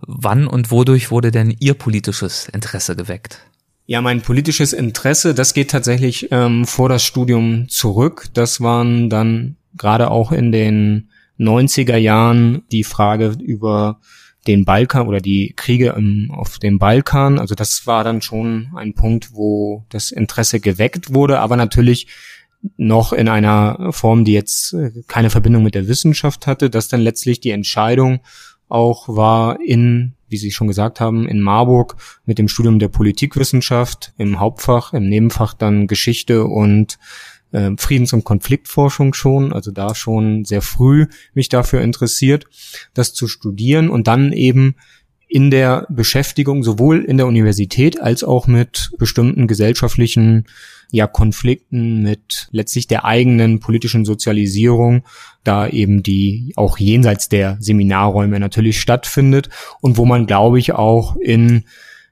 [0.00, 3.40] Wann und wodurch wurde denn Ihr politisches Interesse geweckt?
[3.86, 8.28] Ja, mein politisches Interesse, das geht tatsächlich ähm, vor das Studium zurück.
[8.32, 14.00] Das waren dann gerade auch in den 90er Jahren die Frage über
[14.46, 17.38] den Balkan oder die Kriege im, auf dem Balkan.
[17.38, 22.06] Also das war dann schon ein Punkt, wo das Interesse geweckt wurde, aber natürlich
[22.76, 27.00] noch in einer Form, die jetzt äh, keine Verbindung mit der Wissenschaft hatte, dass dann
[27.00, 28.20] letztlich die Entscheidung
[28.68, 34.14] auch war in, wie Sie schon gesagt haben, in Marburg mit dem Studium der Politikwissenschaft
[34.16, 36.98] im Hauptfach, im Nebenfach dann Geschichte und
[37.54, 42.46] äh, Friedens- und Konfliktforschung schon, also da schon sehr früh mich dafür interessiert,
[42.92, 44.74] das zu studieren und dann eben
[45.28, 50.44] in der Beschäftigung sowohl in der Universität als auch mit bestimmten gesellschaftlichen
[50.90, 55.04] ja, Konflikten, mit letztlich der eigenen politischen Sozialisierung,
[55.42, 59.48] da eben die auch jenseits der Seminarräume natürlich stattfindet
[59.80, 61.64] und wo man, glaube ich, auch in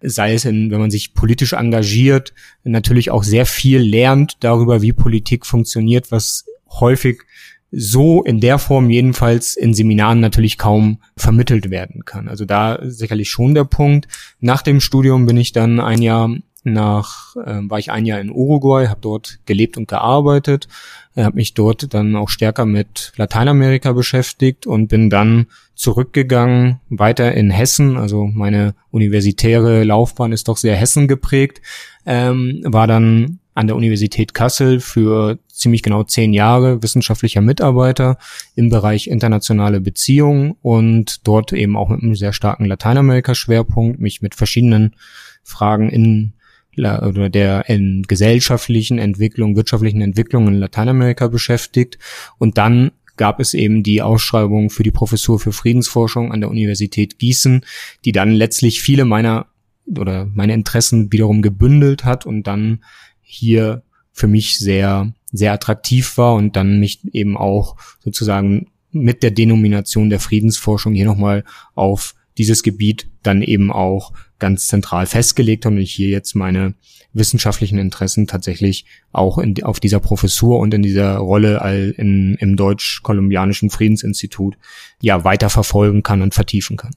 [0.02, 2.32] sei es in, wenn man sich politisch engagiert,
[2.64, 7.22] natürlich auch sehr viel lernt darüber, wie Politik funktioniert, was häufig
[7.70, 12.28] so in der Form jedenfalls in Seminaren natürlich kaum vermittelt werden kann.
[12.28, 14.08] Also da sicherlich schon der Punkt.
[14.40, 16.30] Nach dem Studium bin ich dann ein Jahr
[16.64, 20.68] nach, äh, war ich ein Jahr in Uruguay, habe dort gelebt und gearbeitet,
[21.14, 27.32] äh, habe mich dort dann auch stärker mit Lateinamerika beschäftigt und bin dann zurückgegangen, weiter
[27.32, 31.62] in Hessen, also meine universitäre Laufbahn ist doch sehr Hessen geprägt,
[32.06, 38.16] ähm, war dann an der Universität Kassel für ziemlich genau zehn Jahre wissenschaftlicher Mitarbeiter
[38.54, 44.34] im Bereich internationale Beziehungen und dort eben auch mit einem sehr starken Lateinamerika-Schwerpunkt, mich mit
[44.34, 44.94] verschiedenen
[45.42, 46.32] Fragen in
[46.74, 51.98] oder der in gesellschaftlichen Entwicklung, wirtschaftlichen Entwicklung in Lateinamerika beschäftigt.
[52.38, 57.18] Und dann gab es eben die Ausschreibung für die Professur für Friedensforschung an der Universität
[57.18, 57.64] Gießen,
[58.04, 59.46] die dann letztlich viele meiner
[59.86, 62.84] oder meine Interessen wiederum gebündelt hat und dann
[63.20, 63.82] hier
[64.12, 70.10] für mich sehr, sehr attraktiv war und dann mich eben auch sozusagen mit der Denomination
[70.10, 71.44] der Friedensforschung hier nochmal
[71.74, 76.74] auf dieses Gebiet dann eben auch ganz zentral festgelegt und ich hier jetzt meine
[77.12, 82.56] wissenschaftlichen Interessen tatsächlich auch in, auf dieser Professur und in dieser Rolle all in, im
[82.56, 84.56] Deutsch-Kolumbianischen Friedensinstitut
[85.00, 86.92] ja weiter verfolgen kann und vertiefen kann.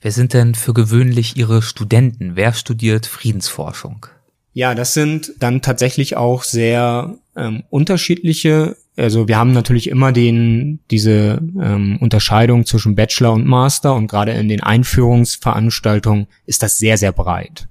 [0.00, 2.36] Wer sind denn für gewöhnlich Ihre Studenten?
[2.36, 4.06] Wer studiert Friedensforschung?
[4.52, 10.80] Ja, das sind dann tatsächlich auch sehr ähm, unterschiedliche also wir haben natürlich immer den,
[10.90, 16.98] diese ähm, Unterscheidung zwischen Bachelor und Master und gerade in den Einführungsveranstaltungen ist das sehr,
[16.98, 17.68] sehr breit.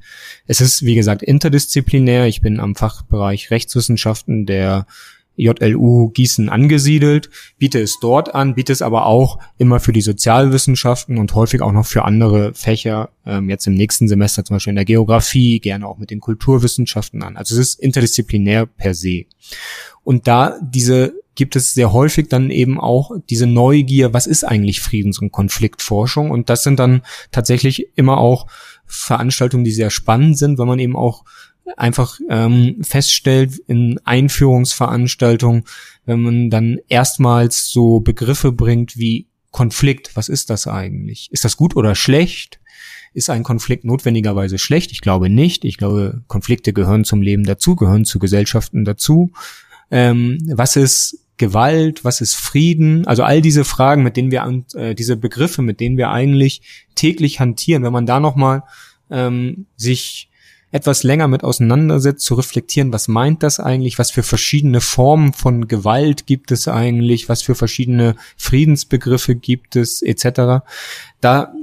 [0.48, 2.28] Es ist, wie gesagt, interdisziplinär.
[2.28, 4.88] Ich bin am Fachbereich Rechtswissenschaften der
[5.38, 11.20] JLU Gießen angesiedelt, biete es dort an, biete es aber auch immer für die Sozialwissenschaften
[11.20, 14.78] und häufig auch noch für andere Fächer, ähm, jetzt im nächsten Semester zum Beispiel in
[14.78, 17.38] der Geografie, gerne auch mit den Kulturwissenschaften an.
[17.38, 19.26] Also es ist interdisziplinär per se.
[20.08, 24.80] Und da diese gibt es sehr häufig dann eben auch diese Neugier, was ist eigentlich
[24.80, 26.32] Friedens- und Konfliktforschung?
[26.32, 27.02] Und das sind dann
[27.34, 28.48] tatsächlich immer auch
[28.86, 31.26] Veranstaltungen, die sehr spannend sind, weil man eben auch
[31.76, 35.66] einfach ähm, feststellt in Einführungsveranstaltungen,
[36.06, 41.28] wenn man dann erstmals so Begriffe bringt wie Konflikt, was ist das eigentlich?
[41.34, 42.62] Ist das gut oder schlecht?
[43.14, 44.94] Ist ein Konflikt notwendigerweise schlecht?
[44.94, 45.66] Ich glaube nicht.
[45.66, 49.34] Ich glaube, Konflikte gehören zum Leben dazu, gehören zu Gesellschaften dazu
[49.92, 54.96] ähm, was ist Gewalt, was ist Frieden, also all diese Fragen, mit denen wir, äh,
[54.96, 56.62] diese Begriffe, mit denen wir eigentlich
[56.96, 58.64] täglich hantieren, wenn man da nochmal
[59.12, 60.30] ähm, sich
[60.72, 65.68] etwas länger mit auseinandersetzt, zu reflektieren, was meint das eigentlich, was für verschiedene Formen von
[65.68, 70.66] Gewalt gibt es eigentlich, was für verschiedene Friedensbegriffe gibt es, etc.
[71.22, 71.54] Da,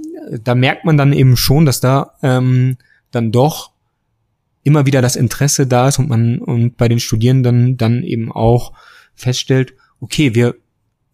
[0.43, 2.79] da merkt man dann eben schon, dass da ähm,
[3.11, 3.74] dann doch
[4.65, 8.73] immer wieder das Interesse da ist und man und bei den Studierenden dann eben auch
[9.15, 10.57] feststellt, okay, wir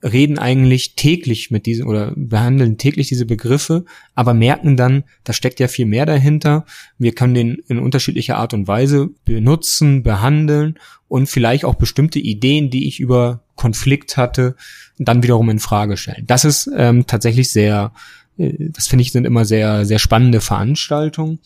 [0.03, 3.85] reden eigentlich täglich mit diesen oder behandeln täglich diese Begriffe,
[4.15, 6.65] aber merken dann, da steckt ja viel mehr dahinter.
[6.97, 10.79] Wir können den in unterschiedlicher Art und Weise benutzen, behandeln
[11.09, 14.57] und vielleicht auch bestimmte Ideen, die ich über Konflikt hatte,
[14.99, 16.25] dann wiederum in Frage stellen.
[16.27, 17.93] Das ist ähm, tatsächlich sehr,
[18.39, 21.41] äh, das finde ich sind immer sehr, sehr spannende Veranstaltungen.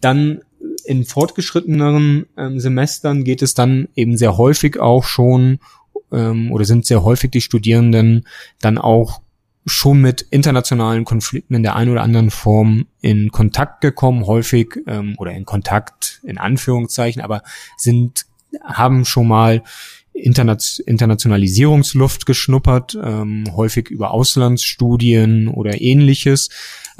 [0.00, 0.42] Dann
[0.84, 5.58] in fortgeschritteneren ähm, Semestern geht es dann eben sehr häufig auch schon
[6.12, 8.26] ähm, oder sind sehr häufig die Studierenden
[8.60, 9.20] dann auch
[9.66, 15.14] schon mit internationalen Konflikten in der einen oder anderen Form in Kontakt gekommen, häufig ähm,
[15.18, 17.42] oder in Kontakt in Anführungszeichen, aber
[17.76, 18.26] sind
[18.64, 19.62] haben schon mal
[20.12, 26.50] Internationalisierungsluft geschnuppert, ähm, häufig über Auslandsstudien oder ähnliches.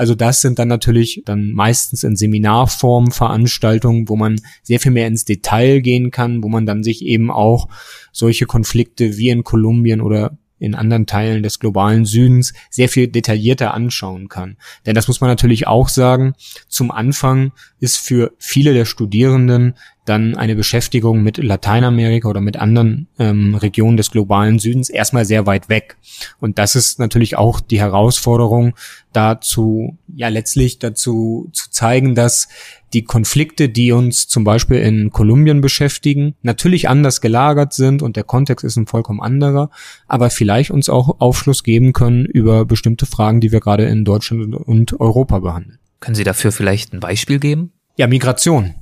[0.01, 5.07] Also das sind dann natürlich dann meistens in Seminarform Veranstaltungen, wo man sehr viel mehr
[5.07, 7.69] ins Detail gehen kann, wo man dann sich eben auch
[8.11, 13.75] solche Konflikte wie in Kolumbien oder in anderen Teilen des globalen Südens sehr viel detaillierter
[13.75, 14.57] anschauen kann.
[14.87, 16.33] Denn das muss man natürlich auch sagen,
[16.67, 19.75] zum Anfang ist für viele der Studierenden
[20.11, 25.47] dann eine Beschäftigung mit Lateinamerika oder mit anderen ähm, Regionen des globalen Südens erstmal sehr
[25.47, 25.97] weit weg.
[26.41, 28.75] Und das ist natürlich auch die Herausforderung,
[29.13, 32.49] dazu, ja letztlich dazu zu zeigen, dass
[32.93, 38.25] die Konflikte, die uns zum Beispiel in Kolumbien beschäftigen, natürlich anders gelagert sind und der
[38.25, 39.71] Kontext ist ein vollkommen anderer,
[40.07, 44.55] aber vielleicht uns auch Aufschluss geben können über bestimmte Fragen, die wir gerade in Deutschland
[44.55, 45.79] und Europa behandeln.
[46.01, 47.73] Können Sie dafür vielleicht ein Beispiel geben?
[47.97, 48.75] Ja, Migration.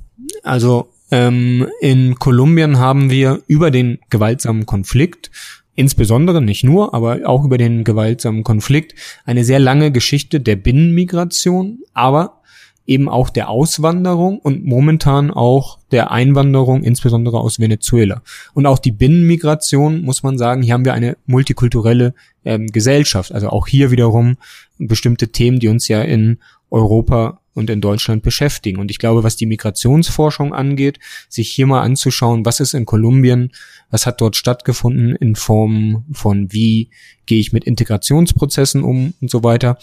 [0.43, 5.31] Also ähm, in Kolumbien haben wir über den gewaltsamen Konflikt
[5.79, 11.79] insbesondere, nicht nur, aber auch über den gewaltsamen Konflikt, eine sehr lange Geschichte der Binnenmigration,
[11.93, 12.41] aber
[12.85, 18.23] eben auch der Auswanderung und momentan auch der Einwanderung, insbesondere aus Venezuela.
[18.53, 23.31] Und auch die Binnenmigration, muss man sagen, hier haben wir eine multikulturelle ähm, Gesellschaft.
[23.31, 24.35] Also auch hier wiederum
[24.79, 26.39] bestimmte Themen, die uns ja in
[26.71, 28.79] Europa und in Deutschland beschäftigen.
[28.79, 33.51] Und ich glaube, was die Migrationsforschung angeht, sich hier mal anzuschauen, was ist in Kolumbien,
[33.89, 36.89] was hat dort stattgefunden in Form von wie
[37.25, 39.77] gehe ich mit Integrationsprozessen um und so weiter.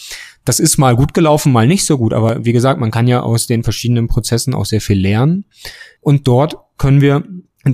[0.45, 3.21] Das ist mal gut gelaufen, mal nicht so gut, aber wie gesagt, man kann ja
[3.21, 5.45] aus den verschiedenen Prozessen auch sehr viel lernen.
[6.01, 7.25] Und dort können wir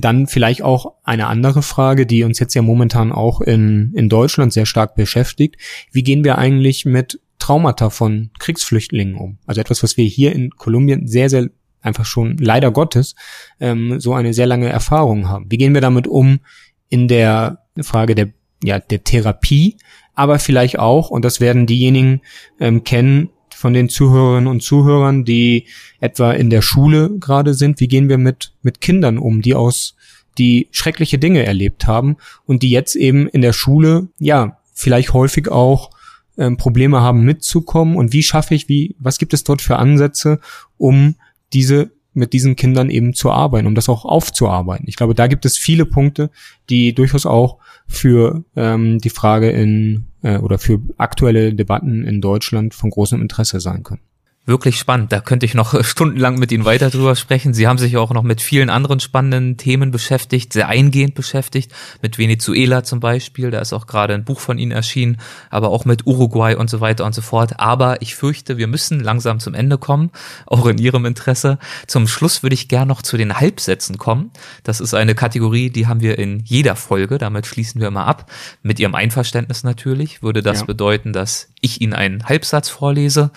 [0.01, 4.53] dann vielleicht auch eine andere Frage, die uns jetzt ja momentan auch in, in Deutschland
[4.53, 5.57] sehr stark beschäftigt.
[5.91, 9.37] Wie gehen wir eigentlich mit Traumata von Kriegsflüchtlingen um.
[9.45, 11.49] Also etwas, was wir hier in Kolumbien sehr, sehr
[11.81, 13.15] einfach schon leider Gottes
[13.59, 15.51] ähm, so eine sehr lange Erfahrung haben.
[15.51, 16.39] Wie gehen wir damit um
[16.87, 18.29] in der Frage der,
[18.63, 19.75] ja, der Therapie,
[20.15, 22.21] aber vielleicht auch, und das werden diejenigen
[22.61, 25.67] ähm, kennen von den Zuhörerinnen und Zuhörern, die
[25.99, 29.97] etwa in der Schule gerade sind, wie gehen wir mit, mit Kindern um, die aus
[30.37, 32.15] die schreckliche Dinge erlebt haben
[32.45, 35.89] und die jetzt eben in der Schule, ja, vielleicht häufig auch
[36.37, 40.39] ähm, Probleme haben mitzukommen und wie schaffe ich, wie, was gibt es dort für Ansätze,
[40.77, 41.15] um
[41.53, 44.85] diese mit diesen Kindern eben zu arbeiten, um das auch aufzuarbeiten.
[44.87, 46.29] Ich glaube, da gibt es viele Punkte,
[46.69, 47.57] die durchaus auch
[47.87, 53.59] für ähm, die Frage in äh, oder für aktuelle Debatten in Deutschland von großem Interesse
[53.59, 54.01] sein können
[54.45, 55.11] wirklich spannend.
[55.11, 57.53] Da könnte ich noch stundenlang mit Ihnen weiter drüber sprechen.
[57.53, 61.71] Sie haben sich auch noch mit vielen anderen spannenden Themen beschäftigt, sehr eingehend beschäftigt,
[62.01, 63.51] mit Venezuela zum Beispiel.
[63.51, 65.17] Da ist auch gerade ein Buch von Ihnen erschienen,
[65.49, 67.59] aber auch mit Uruguay und so weiter und so fort.
[67.59, 70.11] Aber ich fürchte, wir müssen langsam zum Ende kommen,
[70.45, 71.57] auch in Ihrem Interesse.
[71.87, 74.31] Zum Schluss würde ich gern noch zu den Halbsätzen kommen.
[74.63, 77.17] Das ist eine Kategorie, die haben wir in jeder Folge.
[77.17, 78.29] Damit schließen wir immer ab.
[78.61, 80.65] Mit Ihrem Einverständnis natürlich würde das ja.
[80.65, 83.31] bedeuten, dass ich Ihnen einen Halbsatz vorlese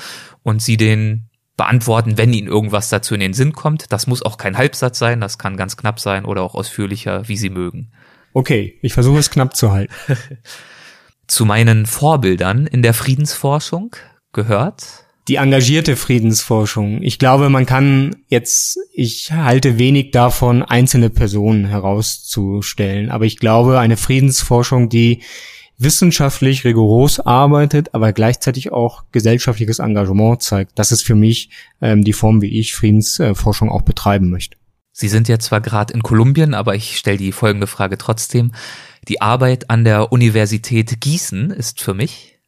[0.47, 3.87] und Sie den beantworten, wenn Ihnen irgendwas dazu in den Sinn kommt.
[3.91, 7.37] Das muss auch kein Halbsatz sein, das kann ganz knapp sein oder auch ausführlicher, wie
[7.37, 7.91] Sie mögen.
[8.33, 9.93] Okay, ich versuche es knapp zu halten.
[11.27, 13.97] zu meinen Vorbildern in der Friedensforschung
[14.33, 17.03] gehört die engagierte Friedensforschung.
[17.03, 23.81] Ich glaube, man kann jetzt, ich halte wenig davon, einzelne Personen herauszustellen, aber ich glaube,
[23.81, 25.23] eine Friedensforschung, die
[25.79, 30.79] wissenschaftlich rigoros arbeitet, aber gleichzeitig auch gesellschaftliches Engagement zeigt.
[30.79, 31.51] Das ist für mich
[31.81, 34.57] ähm, die Form, wie ich Friedensforschung auch betreiben möchte.
[34.93, 38.53] Sie sind ja zwar gerade in Kolumbien, aber ich stelle die folgende Frage trotzdem.
[39.09, 42.39] Die Arbeit an der Universität Gießen ist für mich?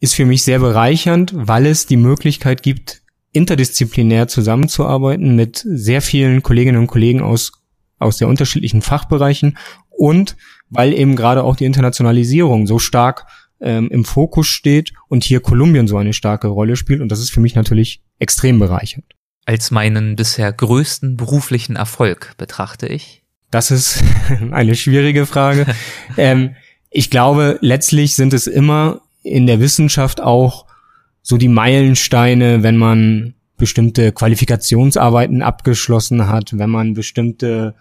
[0.00, 6.42] Ist für mich sehr bereichernd, weil es die Möglichkeit gibt, interdisziplinär zusammenzuarbeiten mit sehr vielen
[6.42, 7.52] Kolleginnen und Kollegen aus,
[7.98, 9.58] aus der unterschiedlichen Fachbereichen
[9.90, 10.36] und
[10.70, 13.26] weil eben gerade auch die Internationalisierung so stark
[13.60, 17.00] ähm, im Fokus steht und hier Kolumbien so eine starke Rolle spielt.
[17.00, 19.06] Und das ist für mich natürlich extrem bereichernd.
[19.46, 23.22] Als meinen bisher größten beruflichen Erfolg betrachte ich?
[23.50, 24.04] Das ist
[24.50, 25.66] eine schwierige Frage.
[26.16, 26.54] ähm,
[26.90, 30.66] ich glaube, letztlich sind es immer in der Wissenschaft auch
[31.22, 37.74] so die Meilensteine, wenn man bestimmte Qualifikationsarbeiten abgeschlossen hat, wenn man bestimmte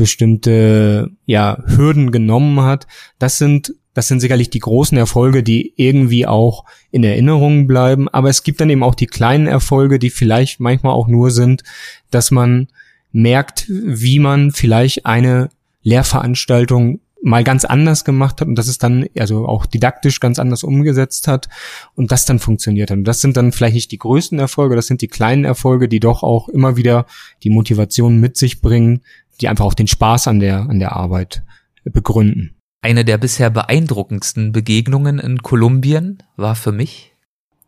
[0.00, 2.86] bestimmte ja Hürden genommen hat.
[3.18, 8.08] Das sind das sind sicherlich die großen Erfolge, die irgendwie auch in Erinnerung bleiben.
[8.08, 11.64] Aber es gibt dann eben auch die kleinen Erfolge, die vielleicht manchmal auch nur sind,
[12.10, 12.68] dass man
[13.12, 15.50] merkt, wie man vielleicht eine
[15.82, 20.64] Lehrveranstaltung mal ganz anders gemacht hat und dass es dann also auch didaktisch ganz anders
[20.64, 21.48] umgesetzt hat
[21.94, 22.98] und das dann funktioniert hat.
[22.98, 26.00] Und das sind dann vielleicht nicht die größten Erfolge, das sind die kleinen Erfolge, die
[26.00, 27.06] doch auch immer wieder
[27.42, 29.02] die Motivation mit sich bringen,
[29.40, 31.42] die einfach auch den Spaß an der, an der Arbeit
[31.84, 32.56] begründen.
[32.82, 37.12] Eine der bisher beeindruckendsten Begegnungen in Kolumbien war für mich?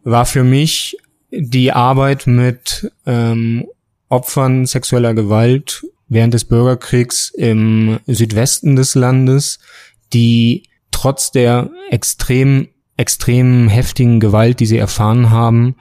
[0.05, 0.97] War für mich
[1.31, 3.67] die Arbeit mit ähm,
[4.09, 9.59] Opfern sexueller Gewalt während des Bürgerkriegs im Südwesten des Landes,
[10.13, 15.77] die trotz der extrem, extrem heftigen Gewalt, die sie erfahren haben,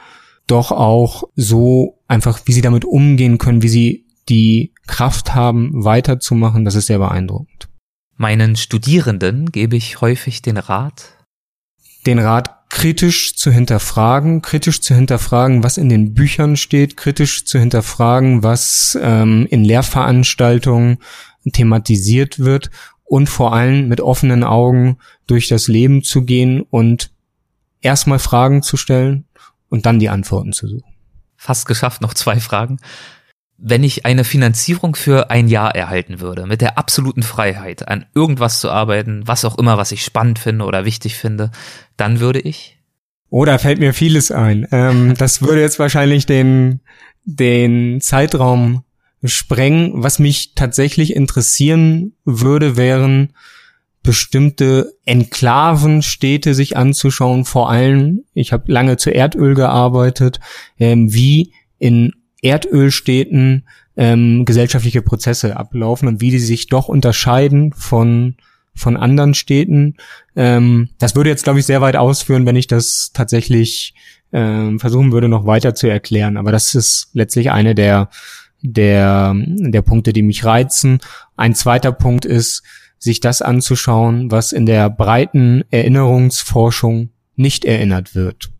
[0.48, 6.66] doch auch so einfach, wie sie damit umgehen können, wie sie die Kraft haben, weiterzumachen,
[6.66, 7.70] das ist sehr beeindruckend.
[8.18, 11.18] Meinen Studierenden gebe ich häufig den Rat?
[12.06, 17.58] Den Rat kritisch zu hinterfragen, kritisch zu hinterfragen, was in den Büchern steht, kritisch zu
[17.58, 20.98] hinterfragen, was ähm, in Lehrveranstaltungen
[21.54, 22.70] thematisiert wird
[23.06, 27.12] und vor allem mit offenen Augen durch das Leben zu gehen und
[27.80, 29.24] erstmal Fragen zu stellen
[29.70, 30.94] und dann die Antworten zu suchen.
[31.38, 32.78] Fast geschafft, noch zwei Fragen
[33.64, 38.60] wenn ich eine Finanzierung für ein Jahr erhalten würde, mit der absoluten Freiheit, an irgendwas
[38.60, 41.52] zu arbeiten, was auch immer, was ich spannend finde oder wichtig finde,
[41.96, 42.80] dann würde ich?
[43.30, 44.68] Oh, da fällt mir vieles ein.
[44.72, 46.82] Ähm, das würde jetzt wahrscheinlich den,
[47.24, 48.84] den Zeitraum
[49.24, 49.92] sprengen.
[49.94, 53.34] Was mich tatsächlich interessieren würde, wären
[54.02, 57.46] bestimmte Enklavenstädte sich anzuschauen.
[57.46, 60.40] Vor allem, ich habe lange zu Erdöl gearbeitet,
[60.80, 63.68] ähm, wie in Erdölstädten
[63.98, 68.36] ähm, gesellschaftliche Prozesse ablaufen und wie die sich doch unterscheiden von
[68.74, 69.96] von anderen Städten.
[70.36, 73.94] Ähm, das würde jetzt, glaube ich, sehr weit ausführen, wenn ich das tatsächlich
[74.32, 76.38] ähm, versuchen würde, noch weiter zu erklären.
[76.38, 78.10] Aber das ist letztlich eine der
[78.62, 81.00] der der Punkte, die mich reizen.
[81.36, 82.64] Ein zweiter Punkt ist,
[82.98, 88.52] sich das anzuschauen, was in der breiten Erinnerungsforschung nicht erinnert wird.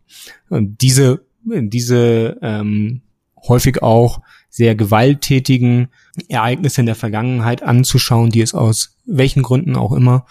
[0.48, 3.02] Und diese diese ähm,
[3.48, 5.88] häufig auch sehr gewalttätigen
[6.28, 10.26] Ereignisse in der Vergangenheit anzuschauen, die es aus welchen Gründen auch immer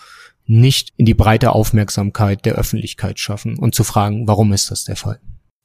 [0.46, 4.96] nicht in die breite Aufmerksamkeit der Öffentlichkeit schaffen und zu fragen, warum ist das der
[4.96, 5.20] Fall?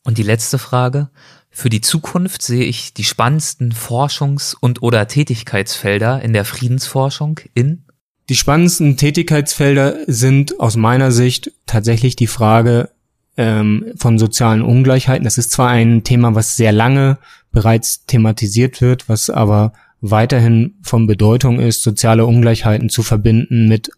[0.05, 1.11] Und die letzte Frage.
[1.51, 7.87] Für die Zukunft sehe ich die spannendsten Forschungs- und oder Tätigkeitsfelder in der Friedensforschung in
[8.29, 12.91] die spannendsten Tätigkeitsfelder sind aus meiner Sicht tatsächlich die Frage
[13.37, 15.25] ähm, von sozialen Ungleichheiten.
[15.25, 17.19] Das ist zwar ein Thema, was sehr lange
[17.53, 23.91] bereits thematisiert wird, was aber weiterhin von Bedeutung ist, soziale Ungleichheiten zu verbinden mit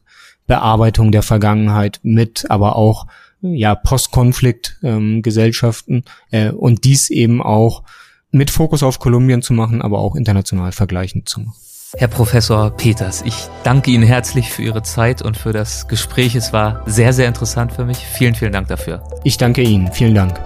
[0.47, 3.07] Bearbeitung der Vergangenheit, mit aber auch
[3.41, 7.82] ja Postkonflikt-Gesellschaften ähm, äh, und dies eben auch
[8.30, 11.55] mit Fokus auf Kolumbien zu machen, aber auch international vergleichend zu machen.
[11.97, 16.34] Herr Professor Peters, ich danke Ihnen herzlich für Ihre Zeit und für das Gespräch.
[16.34, 17.97] Es war sehr, sehr interessant für mich.
[17.99, 19.03] Vielen, vielen Dank dafür.
[19.24, 19.91] Ich danke Ihnen.
[19.93, 20.39] Vielen Dank.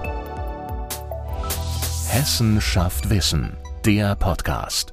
[2.09, 4.92] Hessen schafft Wissen, der Podcast.